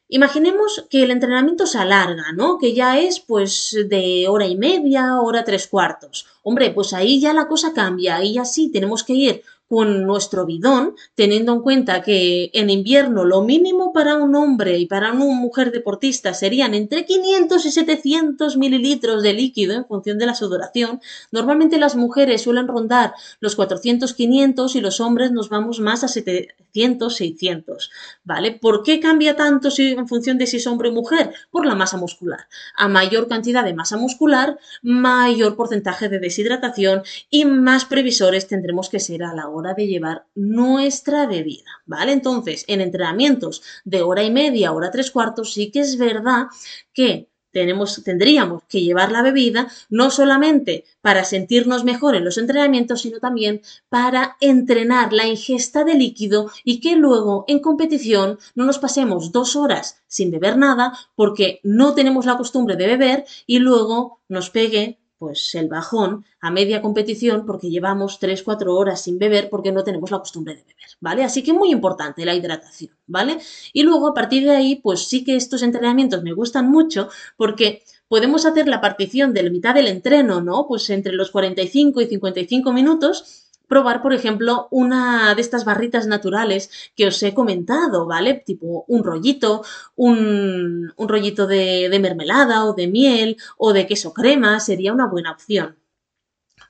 Imaginemos 0.09 0.87
que 0.88 1.03
el 1.03 1.11
entrenamiento 1.11 1.66
se 1.66 1.79
alarga, 1.79 2.31
¿no? 2.33 2.59
Que 2.59 2.73
ya 2.73 3.01
es 3.01 3.19
pues 3.19 3.77
de 3.88 4.27
hora 4.29 4.47
y 4.47 4.57
media, 4.57 5.21
hora 5.21 5.42
tres 5.42 5.66
cuartos. 5.66 6.29
Hombre, 6.45 6.71
pues 6.71 6.92
ahí 6.92 7.21
ya 7.21 7.33
la 7.33 7.49
cosa 7.49 7.73
cambia, 7.73 8.16
ahí 8.16 8.35
ya 8.35 8.45
sí 8.45 8.71
tenemos 8.71 9.03
que 9.03 9.14
ir 9.14 9.42
con 9.68 10.05
nuestro 10.05 10.46
bidón, 10.46 10.94
teniendo 11.14 11.52
en 11.52 11.61
cuenta 11.61 12.02
que 12.02 12.50
en 12.52 12.70
invierno 12.70 13.24
lo 13.24 13.42
mínimo 13.42 13.92
para 13.92 14.14
un 14.14 14.37
hombre 14.37 14.79
y 14.79 14.87
para 14.87 15.12
una 15.12 15.35
mujer 15.35 15.72
deportista 15.72 16.35
serían 16.35 16.74
entre 16.74 17.05
500 17.05 17.66
y 17.66 17.70
700 17.70 18.57
mililitros 18.57 19.22
de 19.22 19.33
líquido 19.33 19.74
en 19.74 19.85
función 19.85 20.18
de 20.18 20.26
la 20.26 20.35
sudoración, 20.35 21.00
normalmente 21.33 21.79
las 21.79 21.96
mujeres 21.96 22.42
suelen 22.42 22.68
rondar 22.68 23.14
los 23.40 23.59
400-500 23.59 24.76
y 24.76 24.81
los 24.81 25.00
hombres 25.00 25.33
nos 25.33 25.48
vamos 25.48 25.81
más 25.81 26.05
a 26.05 26.07
700-600, 26.07 27.90
¿vale? 28.24 28.52
¿Por 28.52 28.85
qué 28.85 29.00
cambia 29.00 29.35
tanto 29.35 29.70
si, 29.70 29.92
en 29.92 30.07
función 30.07 30.38
de 30.38 30.46
si 30.46 30.59
es 30.59 30.66
hombre 30.66 30.90
o 30.90 30.92
mujer? 30.92 31.33
Por 31.50 31.66
la 31.66 31.74
masa 31.74 31.96
muscular. 31.96 32.46
A 32.76 32.87
mayor 32.87 33.26
cantidad 33.26 33.64
de 33.64 33.74
masa 33.74 33.96
muscular, 33.96 34.59
mayor 34.83 35.57
porcentaje 35.57 36.09
de 36.09 36.20
deshidratación 36.20 37.02
y 37.31 37.44
más 37.46 37.85
previsores 37.85 38.46
tendremos 38.46 38.88
que 38.88 39.00
ser 39.00 39.24
a 39.24 39.35
la 39.35 39.48
hora 39.48 39.56
hora 39.57 39.75
de 39.75 39.87
llevar 39.87 40.27
nuestra 40.35 41.27
bebida, 41.27 41.71
¿vale? 41.87 42.12
Entonces, 42.12 42.64
en 42.69 42.81
entrenamientos 42.81 43.62
de 43.85 44.03
hora 44.03 44.23
y 44.23 44.31
media, 44.31 44.73
hora 44.73 44.90
tres 44.90 45.11
cuartos, 45.11 45.53
sí 45.53 45.71
que 45.71 45.81
es 45.81 45.99
verdad 45.99 46.47
que 46.92 47.29
tenemos, 47.57 48.03
tendríamos 48.05 48.64
que 48.69 48.83
llevar 48.83 49.11
la 49.11 49.23
bebida 49.23 49.69
no 49.88 50.11
solamente 50.11 50.85
para 51.01 51.25
sentirnos 51.25 51.85
mejor 51.85 52.14
en 52.14 52.23
los 52.23 52.37
entrenamientos, 52.37 53.01
sino 53.01 53.19
también 53.19 53.62
para 53.88 54.37
entrenar 54.42 55.14
la 55.14 55.27
ingesta 55.27 55.83
de 55.83 55.95
líquido 55.95 56.51
y 56.64 56.81
que 56.81 56.97
luego 56.97 57.47
en 57.49 57.61
competición 57.61 58.38
no 58.55 58.66
nos 58.66 58.79
pasemos 58.79 59.33
dos 59.33 59.57
horas 59.57 60.03
sin 60.07 60.31
beber 60.31 60.59
nada 60.59 60.92
porque 61.14 61.61
no 61.62 61.95
tenemos 61.95 62.27
la 62.27 62.37
costumbre 62.37 62.77
de 62.77 62.88
beber 62.88 63.25
y 63.47 63.59
luego 63.59 64.21
nos 64.29 64.51
pegue 64.51 64.99
pues 65.18 65.55
el 65.55 65.68
bajón 65.68 66.24
a 66.40 66.50
media 66.50 66.83
competición 66.83 67.46
porque 67.46 67.70
llevamos 67.70 68.20
3-4 68.20 68.68
horas 68.76 69.02
sin 69.02 69.18
beber 69.18 69.48
porque 69.50 69.72
no 69.72 69.85
tenemos 69.85 70.11
la 70.11 70.18
costumbre 70.18 70.55
de 70.55 70.62
beber, 70.62 70.90
¿vale? 71.00 71.24
Así 71.24 71.42
que 71.42 71.52
muy 71.52 71.70
importante 71.70 72.24
la 72.24 72.35
hidratación, 72.35 72.92
¿vale? 73.07 73.38
Y 73.72 73.83
luego 73.83 74.09
a 74.09 74.14
partir 74.14 74.44
de 74.44 74.57
ahí, 74.57 74.76
pues 74.76 75.09
sí 75.09 75.24
que 75.24 75.37
estos 75.37 75.62
entrenamientos 75.62 76.22
me 76.22 76.33
gustan 76.33 76.70
mucho 76.70 77.09
porque 77.37 77.83
podemos 78.09 78.46
hacer 78.46 78.68
la 78.68 78.81
partición 78.81 79.33
de 79.33 79.42
la 79.42 79.50
mitad 79.50 79.74
del 79.74 79.88
entreno, 79.88 80.40
¿no? 80.40 80.66
Pues 80.68 80.88
entre 80.90 81.12
los 81.12 81.31
45 81.31 82.00
y 82.00 82.07
55 82.07 82.72
minutos 82.72 83.46
probar, 83.68 84.02
por 84.02 84.12
ejemplo, 84.12 84.68
una 84.70 85.35
de 85.35 85.40
estas 85.42 85.64
barritas 85.64 86.07
naturales 86.07 86.70
que 86.94 87.07
os 87.07 87.22
he 87.22 87.35
comentado, 87.35 88.07
¿vale? 88.07 88.35
Tipo 88.35 88.85
un 88.88 89.05
rollito, 89.05 89.64
un, 89.94 90.92
rollito 90.96 91.46
de, 91.46 91.88
de 91.88 91.98
mermelada 91.98 92.64
o 92.64 92.74
de 92.74 92.87
miel 92.88 93.37
o 93.59 93.72
de 93.72 93.87
queso 93.87 94.12
crema 94.12 94.61
sería 94.61 94.92
una 94.92 95.07
buena 95.07 95.33
opción. 95.33 95.76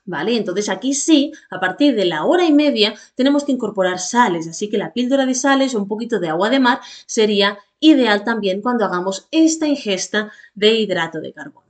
¿Vale? 0.05 0.37
Entonces 0.37 0.69
aquí 0.69 0.93
sí, 0.93 1.33
a 1.49 1.59
partir 1.59 1.93
de 1.93 2.05
la 2.05 2.23
hora 2.23 2.45
y 2.45 2.53
media 2.53 2.95
tenemos 3.15 3.43
que 3.43 3.51
incorporar 3.51 3.99
sales, 3.99 4.47
así 4.47 4.69
que 4.69 4.77
la 4.77 4.93
píldora 4.93 5.25
de 5.25 5.35
sales 5.35 5.75
o 5.75 5.79
un 5.79 5.87
poquito 5.87 6.19
de 6.21 6.29
agua 6.29 6.49
de 6.49 6.61
mar 6.61 6.79
sería 7.05 7.59
ideal 7.81 8.23
también 8.23 8.61
cuando 8.61 8.85
hagamos 8.85 9.27
esta 9.31 9.67
ingesta 9.67 10.31
de 10.55 10.75
hidrato 10.75 11.19
de 11.19 11.33
carbono. 11.33 11.66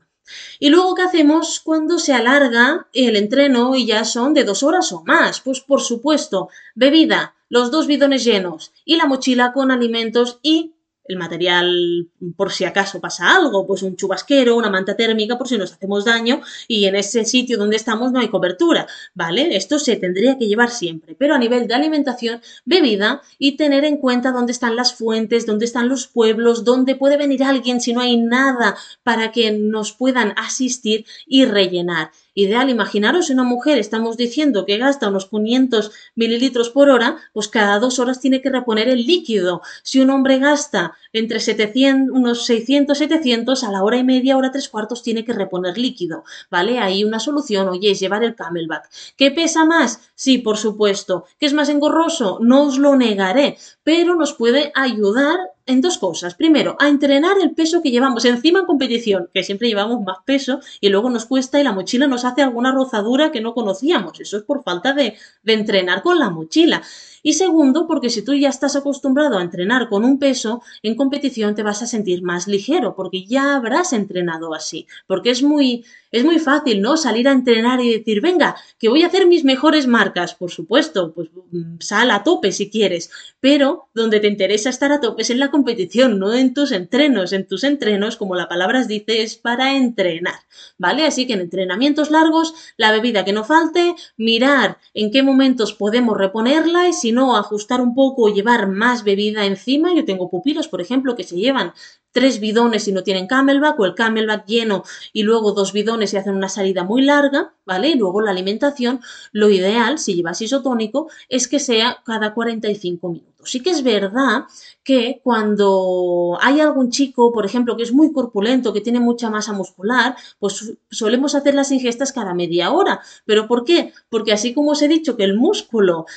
Y 0.59 0.69
luego, 0.69 0.95
¿qué 0.95 1.03
hacemos 1.03 1.59
cuando 1.59 1.99
se 1.99 2.13
alarga 2.13 2.87
el 2.93 3.15
entreno 3.15 3.75
y 3.75 3.85
ya 3.85 4.05
son 4.05 4.33
de 4.33 4.43
dos 4.43 4.63
horas 4.63 4.91
o 4.91 5.03
más? 5.03 5.41
Pues 5.41 5.61
por 5.61 5.81
supuesto, 5.81 6.49
bebida, 6.75 7.35
los 7.49 7.71
dos 7.71 7.87
bidones 7.87 8.23
llenos 8.23 8.71
y 8.85 8.95
la 8.97 9.05
mochila 9.05 9.53
con 9.53 9.71
alimentos 9.71 10.39
y 10.41 10.73
el 11.07 11.17
material 11.17 12.07
por 12.35 12.51
si 12.51 12.65
acaso 12.65 12.99
pasa 12.99 13.35
algo, 13.35 13.65
pues 13.65 13.83
un 13.83 13.95
chubasquero, 13.95 14.55
una 14.55 14.69
manta 14.69 14.95
térmica 14.95 15.37
por 15.37 15.47
si 15.47 15.57
nos 15.57 15.73
hacemos 15.73 16.05
daño 16.05 16.41
y 16.67 16.85
en 16.85 16.95
ese 16.95 17.25
sitio 17.25 17.57
donde 17.57 17.75
estamos 17.75 18.11
no 18.11 18.19
hay 18.19 18.29
cobertura, 18.29 18.87
¿vale? 19.13 19.55
Esto 19.55 19.79
se 19.79 19.95
tendría 19.95 20.37
que 20.37 20.47
llevar 20.47 20.69
siempre, 20.69 21.15
pero 21.15 21.35
a 21.35 21.37
nivel 21.37 21.67
de 21.67 21.73
alimentación, 21.73 22.41
bebida 22.65 23.21
y 23.39 23.57
tener 23.57 23.85
en 23.85 23.97
cuenta 23.97 24.31
dónde 24.31 24.51
están 24.51 24.75
las 24.75 24.93
fuentes, 24.93 25.45
dónde 25.45 25.65
están 25.65 25.89
los 25.89 26.07
pueblos, 26.07 26.63
dónde 26.63 26.95
puede 26.95 27.17
venir 27.17 27.43
alguien 27.43 27.81
si 27.81 27.93
no 27.93 28.01
hay 28.01 28.17
nada 28.17 28.75
para 29.03 29.31
que 29.31 29.51
nos 29.51 29.93
puedan 29.93 30.33
asistir 30.37 31.05
y 31.25 31.45
rellenar 31.45 32.11
ideal. 32.37 32.69
Imaginaros 32.69 33.29
una 33.31 33.43
mujer, 33.43 33.79
estamos 33.79 34.15
diciendo 34.15 34.65
que 34.65 34.77
gasta 34.77 35.09
unos 35.09 35.25
500 35.25 35.91
mililitros 36.15 36.69
por 36.69 36.89
hora, 36.89 37.17
pues 37.33 37.47
cada 37.47 37.79
dos 37.79 37.97
horas 37.97 38.19
tiene 38.19 38.41
que 38.41 38.51
reponer 38.51 38.87
el 38.87 39.05
líquido. 39.05 39.61
Si 39.83 39.99
un 39.99 40.11
hombre 40.11 40.37
gasta 40.37 40.95
entre 41.13 41.39
700, 41.39 42.15
unos 42.15 42.45
600, 42.45 42.97
700, 42.97 43.63
a 43.63 43.71
la 43.71 43.83
hora 43.83 43.97
y 43.97 44.03
media, 44.03 44.37
hora 44.37 44.51
tres 44.51 44.69
cuartos, 44.69 45.01
tiene 45.01 45.25
que 45.25 45.33
reponer 45.33 45.77
líquido, 45.77 46.23
¿vale? 46.51 46.77
Hay 46.77 47.03
una 47.03 47.19
solución, 47.19 47.67
oye, 47.69 47.91
es 47.91 47.99
llevar 47.99 48.23
el 48.23 48.35
camelback. 48.35 48.87
¿Qué 49.17 49.31
pesa 49.31 49.65
más? 49.65 50.11
Sí, 50.13 50.37
por 50.37 50.57
supuesto. 50.57 51.25
¿Qué 51.39 51.47
es 51.47 51.53
más 51.53 51.69
engorroso? 51.69 52.37
No 52.41 52.67
os 52.67 52.77
lo 52.77 52.95
negaré, 52.95 53.57
pero 53.83 54.15
nos 54.15 54.33
puede 54.33 54.71
ayudar 54.75 55.39
en 55.67 55.81
dos 55.81 55.97
cosas. 55.97 56.35
Primero, 56.35 56.75
a 56.79 56.87
entrenar 56.87 57.37
el 57.41 57.51
peso 57.51 57.81
que 57.81 57.91
llevamos 57.91 58.25
encima 58.25 58.59
en 58.59 58.65
competición, 58.65 59.29
que 59.33 59.43
siempre 59.43 59.67
llevamos 59.67 60.01
más 60.01 60.17
peso 60.25 60.59
y 60.81 60.89
luego 60.89 61.09
nos 61.09 61.25
cuesta 61.25 61.59
y 61.59 61.63
la 61.63 61.73
mochila 61.73 62.07
nos 62.07 62.25
hace 62.25 62.41
alguna 62.41 62.71
rozadura 62.71 63.31
que 63.31 63.41
no 63.41 63.53
conocíamos. 63.53 64.19
Eso 64.19 64.37
es 64.37 64.43
por 64.43 64.63
falta 64.63 64.93
de, 64.93 65.15
de 65.43 65.53
entrenar 65.53 66.01
con 66.01 66.17
la 66.19 66.29
mochila. 66.29 66.81
Y 67.23 67.33
segundo, 67.33 67.87
porque 67.87 68.09
si 68.09 68.21
tú 68.21 68.33
ya 68.33 68.49
estás 68.49 68.75
acostumbrado 68.75 69.37
a 69.37 69.41
entrenar 69.41 69.89
con 69.89 70.05
un 70.05 70.19
peso, 70.19 70.61
en 70.83 70.95
competición 70.95 71.55
te 71.55 71.63
vas 71.63 71.81
a 71.81 71.87
sentir 71.87 72.21
más 72.23 72.47
ligero, 72.47 72.95
porque 72.95 73.25
ya 73.25 73.55
habrás 73.55 73.93
entrenado 73.93 74.53
así. 74.53 74.87
Porque 75.07 75.31
es 75.31 75.43
muy, 75.43 75.85
es 76.11 76.23
muy 76.23 76.39
fácil, 76.39 76.81
¿no? 76.81 76.97
Salir 76.97 77.27
a 77.27 77.31
entrenar 77.31 77.81
y 77.81 77.91
decir, 77.91 78.21
venga, 78.21 78.55
que 78.79 78.89
voy 78.89 79.03
a 79.03 79.07
hacer 79.07 79.27
mis 79.27 79.43
mejores 79.43 79.87
marcas. 79.87 80.35
Por 80.35 80.51
supuesto, 80.51 81.13
pues 81.13 81.29
mm, 81.51 81.79
sal 81.79 82.11
a 82.11 82.23
tope 82.23 82.51
si 82.51 82.69
quieres. 82.69 83.09
Pero 83.39 83.89
donde 83.93 84.19
te 84.19 84.27
interesa 84.27 84.69
estar 84.69 84.91
a 84.91 84.99
tope 84.99 85.21
es 85.23 85.29
en 85.29 85.39
la 85.39 85.51
competición, 85.51 86.19
no 86.19 86.33
en 86.33 86.53
tus 86.53 86.71
entrenos. 86.71 87.33
En 87.33 87.47
tus 87.47 87.63
entrenos, 87.63 88.15
como 88.17 88.35
la 88.35 88.47
palabra 88.47 88.83
dice, 88.85 89.23
es 89.23 89.35
para 89.35 89.75
entrenar, 89.75 90.39
¿vale? 90.77 91.05
Así 91.05 91.27
que 91.27 91.33
en 91.33 91.41
entrenamientos 91.41 92.11
largos, 92.11 92.53
la 92.77 92.91
bebida 92.91 93.25
que 93.25 93.33
no 93.33 93.43
falte, 93.43 93.95
mirar 94.17 94.77
en 94.93 95.11
qué 95.11 95.23
momentos 95.23 95.73
podemos 95.73 96.17
reponerla 96.17 96.87
y 96.87 96.93
si 96.93 97.06
no, 97.11 97.35
ajustar 97.35 97.81
un 97.81 97.93
poco 97.95 98.23
o 98.23 98.33
llevar 98.33 98.67
más 98.67 99.03
bebida 99.03 99.45
encima. 99.45 99.93
Yo 99.93 100.05
tengo 100.05 100.29
pupilos, 100.29 100.67
por 100.67 100.81
ejemplo, 100.81 101.15
que 101.15 101.23
se 101.23 101.35
llevan 101.35 101.73
tres 102.11 102.39
bidones 102.39 102.87
y 102.87 102.91
no 102.91 103.03
tienen 103.03 103.27
camelback 103.27 103.79
o 103.79 103.85
el 103.85 103.93
camelback 103.93 104.47
lleno 104.47 104.83
y 105.13 105.21
luego 105.21 105.51
dos 105.51 105.71
bidones 105.71 106.13
y 106.13 106.17
hacen 106.17 106.33
una 106.33 106.49
salida 106.49 106.83
muy 106.83 107.03
larga, 107.03 107.53
¿vale? 107.63 107.89
Y 107.89 107.95
luego 107.95 108.21
la 108.21 108.31
alimentación, 108.31 109.01
lo 109.31 109.51
ideal, 109.51 109.99
si 109.99 110.15
llevas 110.15 110.41
isotónico, 110.41 111.09
es 111.29 111.47
que 111.47 111.59
sea 111.59 111.97
cada 112.03 112.33
45 112.33 113.09
minutos. 113.09 113.51
Sí 113.51 113.61
que 113.61 113.69
es 113.69 113.83
verdad 113.83 114.45
que 114.83 115.21
cuando 115.23 116.37
hay 116.41 116.59
algún 116.59 116.89
chico, 116.89 117.31
por 117.31 117.45
ejemplo, 117.45 117.77
que 117.77 117.83
es 117.83 117.93
muy 117.93 118.11
corpulento, 118.11 118.73
que 118.73 118.81
tiene 118.81 118.99
mucha 118.99 119.29
masa 119.29 119.53
muscular, 119.53 120.15
pues 120.39 120.73
solemos 120.89 121.35
hacer 121.35 121.53
las 121.53 121.71
ingestas 121.71 122.11
cada 122.11 122.33
media 122.33 122.71
hora. 122.71 122.99
¿Pero 123.25 123.47
por 123.47 123.63
qué? 123.63 123.93
Porque 124.09 124.33
así 124.33 124.53
como 124.53 124.71
os 124.71 124.81
he 124.81 124.87
dicho 124.87 125.15
que 125.15 125.23
el 125.23 125.37
músculo 125.37 126.07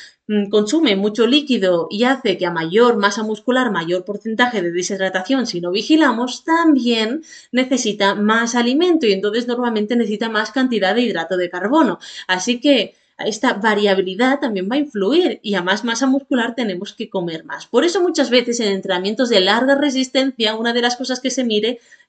consume 0.50 0.96
mucho 0.96 1.26
líquido 1.26 1.88
y 1.90 2.04
hace 2.04 2.38
que 2.38 2.46
a 2.46 2.50
mayor 2.50 2.96
masa 2.96 3.22
muscular, 3.22 3.70
mayor 3.70 4.04
porcentaje 4.04 4.62
de 4.62 4.70
deshidratación 4.70 5.46
si 5.46 5.60
no 5.60 5.70
vigilamos, 5.72 6.44
también 6.44 7.22
necesita 7.50 8.14
más 8.14 8.54
alimento 8.54 9.06
y 9.06 9.12
entonces 9.12 9.48
normalmente 9.48 9.96
necesita 9.96 10.28
más 10.28 10.52
cantidad 10.52 10.94
de 10.94 11.02
hidrato 11.02 11.36
de 11.36 11.50
carbono. 11.50 11.98
Así 12.28 12.60
que 12.60 12.94
esta 13.18 13.54
variabilidad 13.54 14.38
también 14.40 14.68
va 14.70 14.76
a 14.76 14.78
influir 14.78 15.40
y 15.42 15.54
a 15.54 15.62
más 15.62 15.84
masa 15.84 16.06
muscular 16.06 16.54
tenemos 16.54 16.94
que 16.94 17.10
comer 17.10 17.44
más. 17.44 17.66
Por 17.66 17.84
eso 17.84 18.00
muchas 18.00 18.30
veces 18.30 18.60
en 18.60 18.72
entrenamientos 18.72 19.28
de 19.28 19.40
larga 19.40 19.74
resistencia, 19.74 20.54
una 20.54 20.72
de 20.72 20.82
las 20.82 20.96
cosas 20.96 21.20
que 21.20 21.30
se 21.30 21.46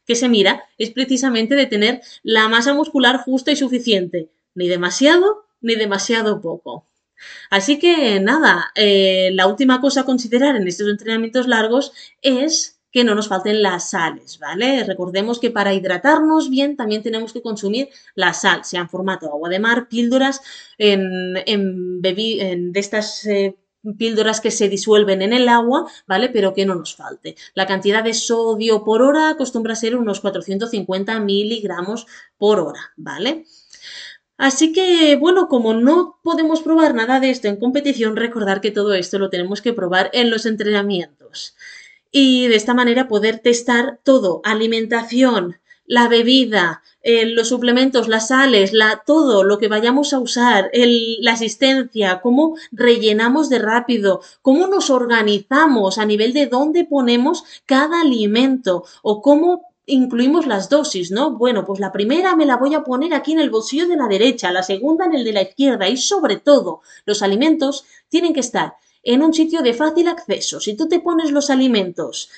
que 0.06 0.16
se 0.16 0.30
mira, 0.30 0.64
es 0.78 0.92
precisamente 0.92 1.56
de 1.56 1.66
tener 1.66 2.02
la 2.24 2.48
masa 2.50 2.74
muscular 2.74 3.18
justa 3.18 3.52
y 3.52 3.56
suficiente, 3.56 4.30
ni 4.56 4.68
demasiado 4.68 5.46
ni 5.62 5.76
demasiado 5.76 6.42
poco. 6.42 6.86
Así 7.50 7.80
que 7.80 8.20
nada, 8.20 8.72
eh, 8.76 9.32
la 9.34 9.48
última 9.48 9.82
cosa 9.82 10.02
a 10.02 10.06
considerar 10.06 10.56
en 10.56 10.68
estos 10.68 10.90
entrenamientos 10.90 11.48
largos 11.48 11.94
es 12.22 12.82
que 12.92 13.04
no 13.04 13.16
nos 13.16 13.30
falten 13.30 13.62
las 13.62 13.92
sales, 13.92 14.38
¿vale? 14.40 14.84
Recordemos 14.84 15.40
que 15.40 15.50
para 15.50 15.74
hidratarnos 15.74 16.50
bien 16.50 16.76
también 16.76 17.02
tenemos 17.02 17.32
que 17.32 17.42
consumir 17.42 17.90
la 18.16 18.34
sal, 18.34 18.66
sea 18.66 18.82
en 18.82 18.90
formato 18.90 19.28
agua 19.28 19.50
de 19.50 19.60
mar, 19.60 19.88
píldoras, 19.88 20.42
en, 20.78 21.38
en, 21.46 22.02
de 22.02 22.72
estas 22.76 23.26
eh, 23.26 23.56
píldoras 23.98 24.42
que 24.42 24.52
se 24.52 24.70
disuelven 24.70 25.22
en 25.22 25.34
el 25.34 25.48
agua, 25.48 25.90
¿vale? 26.06 26.30
Pero 26.30 26.54
que 26.54 26.66
no 26.66 26.76
nos 26.76 26.96
falte. 26.96 27.36
La 27.54 27.66
cantidad 27.66 28.04
de 28.04 28.14
sodio 28.14 28.84
por 28.84 29.02
hora 29.02 29.30
acostumbra 29.30 29.76
ser 29.76 29.96
unos 29.96 30.20
450 30.20 31.20
miligramos 31.20 32.06
por 32.38 32.60
hora, 32.60 32.92
¿vale? 32.98 33.46
Así 34.42 34.74
que, 34.74 35.18
bueno, 35.18 35.48
como 35.48 35.76
no 35.76 36.18
podemos 36.24 36.64
probar 36.64 36.96
nada 36.96 37.20
de 37.20 37.30
esto 37.30 37.48
en 37.48 37.58
competición, 37.58 38.16
recordar 38.16 38.60
que 38.60 38.72
todo 38.72 38.96
esto 38.96 39.20
lo 39.20 39.30
tenemos 39.30 39.62
que 39.62 39.72
probar 39.72 40.10
en 40.14 40.32
los 40.32 40.48
entrenamientos. 40.48 41.56
Y 42.12 42.48
de 42.48 42.56
esta 42.56 42.74
manera 42.74 43.08
poder 43.08 43.38
testar 43.38 44.00
todo, 44.04 44.42
alimentación, 44.44 45.60
la 45.86 46.08
bebida, 46.08 46.82
eh, 47.04 47.28
los 47.28 47.50
suplementos, 47.50 48.08
las 48.08 48.30
sales, 48.30 48.72
todo 49.06 49.44
lo 49.44 49.60
que 49.60 49.68
vayamos 49.68 50.12
a 50.12 50.20
usar, 50.20 50.72
la 50.74 51.34
asistencia, 51.34 52.20
cómo 52.22 52.56
rellenamos 52.72 53.48
de 53.48 53.60
rápido, 53.60 54.22
cómo 54.42 54.66
nos 54.66 54.90
organizamos 54.90 56.00
a 56.00 56.06
nivel 56.06 56.34
de 56.34 56.48
dónde 56.48 56.84
ponemos 56.84 57.44
cada 57.68 58.02
alimento 58.02 58.86
o 59.04 59.22
cómo 59.22 59.71
incluimos 59.86 60.48
las 60.48 60.70
dosis, 60.70 61.12
¿no? 61.12 61.38
Bueno, 61.38 61.66
pues 61.66 61.80
la 61.80 61.92
primera 61.92 62.36
me 62.36 62.46
la 62.46 62.58
voy 62.58 62.76
a 62.76 62.84
poner 62.84 63.14
aquí 63.14 63.34
en 63.34 63.40
el 63.40 63.50
bolsillo 63.50 63.88
de 63.88 63.98
la 63.98 64.08
derecha, 64.08 64.52
la 64.52 64.64
segunda 64.64 65.06
en 65.06 65.16
el 65.16 65.24
de 65.24 65.34
la 65.34 65.42
izquierda 65.42 65.90
y 65.90 65.98
sobre 65.98 66.38
todo 66.38 66.82
los 67.06 67.22
alimentos 67.22 67.86
tienen 68.10 68.34
que 68.34 68.40
estar 68.40 68.76
en 69.04 69.24
un 69.24 69.34
sitio 69.34 69.62
de 69.62 69.74
fácil 69.74 70.08
acceso. 70.08 70.60
Si 70.60 70.76
tú 70.76 70.88
te 70.88 71.00
pones 71.00 71.32
los 71.32 71.50
alimentos 71.50 72.30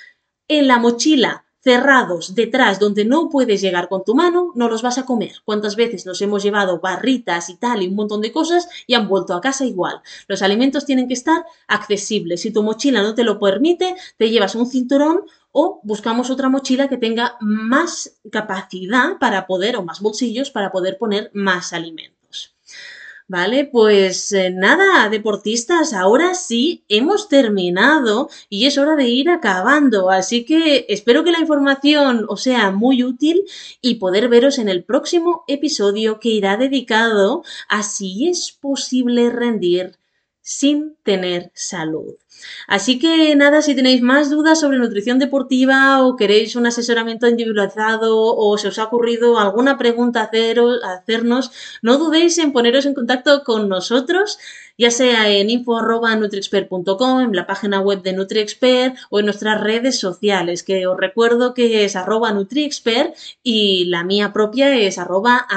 en 0.48 0.68
la 0.68 0.80
mochila 0.80 1.46
cerrados 1.64 2.36
detrás 2.36 2.78
donde 2.78 3.06
no 3.06 3.30
puedes 3.30 3.62
llegar 3.62 3.88
con 3.88 4.04
tu 4.04 4.16
mano, 4.16 4.52
no 4.54 4.68
los 4.68 4.82
vas 4.82 4.98
a 4.98 5.06
comer. 5.06 5.36
¿Cuántas 5.46 5.78
veces 5.78 6.06
nos 6.06 6.22
hemos 6.22 6.44
llevado 6.44 6.82
barritas 6.82 7.50
y 7.50 7.56
tal 7.56 7.82
y 7.82 7.88
un 7.88 7.96
montón 7.96 8.20
de 8.20 8.34
cosas 8.34 8.68
y 8.86 8.96
han 8.96 9.08
vuelto 9.08 9.34
a 9.34 9.40
casa 9.40 9.66
igual? 9.66 10.02
Los 10.28 10.42
alimentos 10.42 10.86
tienen 10.86 11.08
que 11.08 11.14
estar 11.14 11.46
accesibles. 11.68 12.42
Si 12.42 12.52
tu 12.52 12.64
mochila 12.64 13.02
no 13.02 13.16
te 13.16 13.24
lo 13.24 13.40
permite, 13.40 13.96
te 14.18 14.30
llevas 14.30 14.56
un 14.56 14.68
cinturón 14.68 15.22
o 15.54 15.80
buscamos 15.84 16.30
otra 16.30 16.50
mochila 16.50 16.90
que 16.90 16.98
tenga 16.98 17.38
más 17.40 18.18
capacidad 18.30 19.18
para 19.20 19.48
poder, 19.48 19.78
o 19.78 19.84
más 19.84 20.02
bolsillos 20.02 20.52
para 20.52 20.72
poder 20.72 20.98
poner 20.98 21.32
más 21.34 21.72
alimentos. 21.72 22.14
Vale, 23.28 23.66
pues 23.66 24.34
eh, 24.34 24.50
nada, 24.50 25.08
deportistas, 25.10 25.94
ahora 25.94 26.34
sí 26.34 26.84
hemos 26.90 27.30
terminado 27.30 28.30
y 28.50 28.66
es 28.66 28.78
hora 28.78 28.96
de 28.98 29.08
ir 29.08 29.30
acabando. 29.30 30.10
Así 30.10 30.44
que 30.44 30.86
espero 30.90 31.24
que 31.24 31.32
la 31.32 31.40
información 31.40 32.26
os 32.28 32.44
sea 32.44 32.72
muy 32.72 33.04
útil 33.04 33.46
y 33.82 33.96
poder 33.96 34.28
veros 34.28 34.60
en 34.60 34.68
el 34.68 34.84
próximo 34.84 35.46
episodio 35.48 36.20
que 36.20 36.30
irá 36.30 36.58
dedicado 36.58 37.44
a 37.70 37.82
si 37.84 38.28
es 38.28 38.52
posible 38.52 39.30
rendir 39.30 39.98
sin 40.42 40.98
tener 41.04 41.52
salud. 41.56 42.16
Así 42.68 43.00
que 43.00 43.36
nada, 43.36 43.62
si 43.62 43.76
tenéis 43.76 44.02
más 44.02 44.30
dudas 44.30 44.60
sobre 44.60 44.78
nutrición 44.78 45.20
deportiva 45.20 46.04
o 46.06 46.16
queréis 46.16 46.56
un 46.56 46.66
asesoramiento 46.66 47.28
individualizado 47.28 48.36
o 48.36 48.58
se 48.58 48.70
os 48.70 48.80
ha 48.80 48.86
ocurrido 48.86 49.40
alguna 49.40 49.78
pregunta 49.78 50.22
a, 50.22 50.94
hacernos, 50.94 51.52
no 51.82 51.98
dudéis 51.98 52.38
en 52.38 52.54
poneros 52.54 52.86
en 52.86 52.94
contacto 52.94 53.44
con 53.44 53.70
nosotros, 53.70 54.40
ya 54.78 54.92
sea 54.92 55.30
en 55.30 55.50
info.nutriexpert.com, 55.50 57.22
en 57.22 57.36
la 57.36 57.48
página 57.48 57.80
web 57.80 58.02
de 58.02 58.14
NutriExpert 58.14 58.96
o 59.10 59.20
en 59.20 59.26
nuestras 59.26 59.62
redes 59.62 60.00
sociales, 60.00 60.64
que 60.64 60.88
os 60.88 60.98
recuerdo 60.98 61.54
que 61.54 61.86
es 61.86 61.96
arroba 61.96 62.32
NutriExpert 62.32 63.16
y 63.44 63.86
la 63.86 64.04
mía 64.04 64.34
propia 64.34 64.76
es 64.76 64.98
arroba 64.98 65.48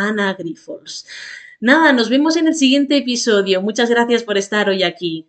Nada, 1.60 1.92
nos 1.92 2.10
vemos 2.10 2.36
en 2.36 2.48
el 2.48 2.54
siguiente 2.54 2.98
episodio. 2.98 3.62
Muchas 3.62 3.88
gracias 3.88 4.22
por 4.22 4.36
estar 4.36 4.68
hoy 4.68 4.82
aquí. 4.82 5.26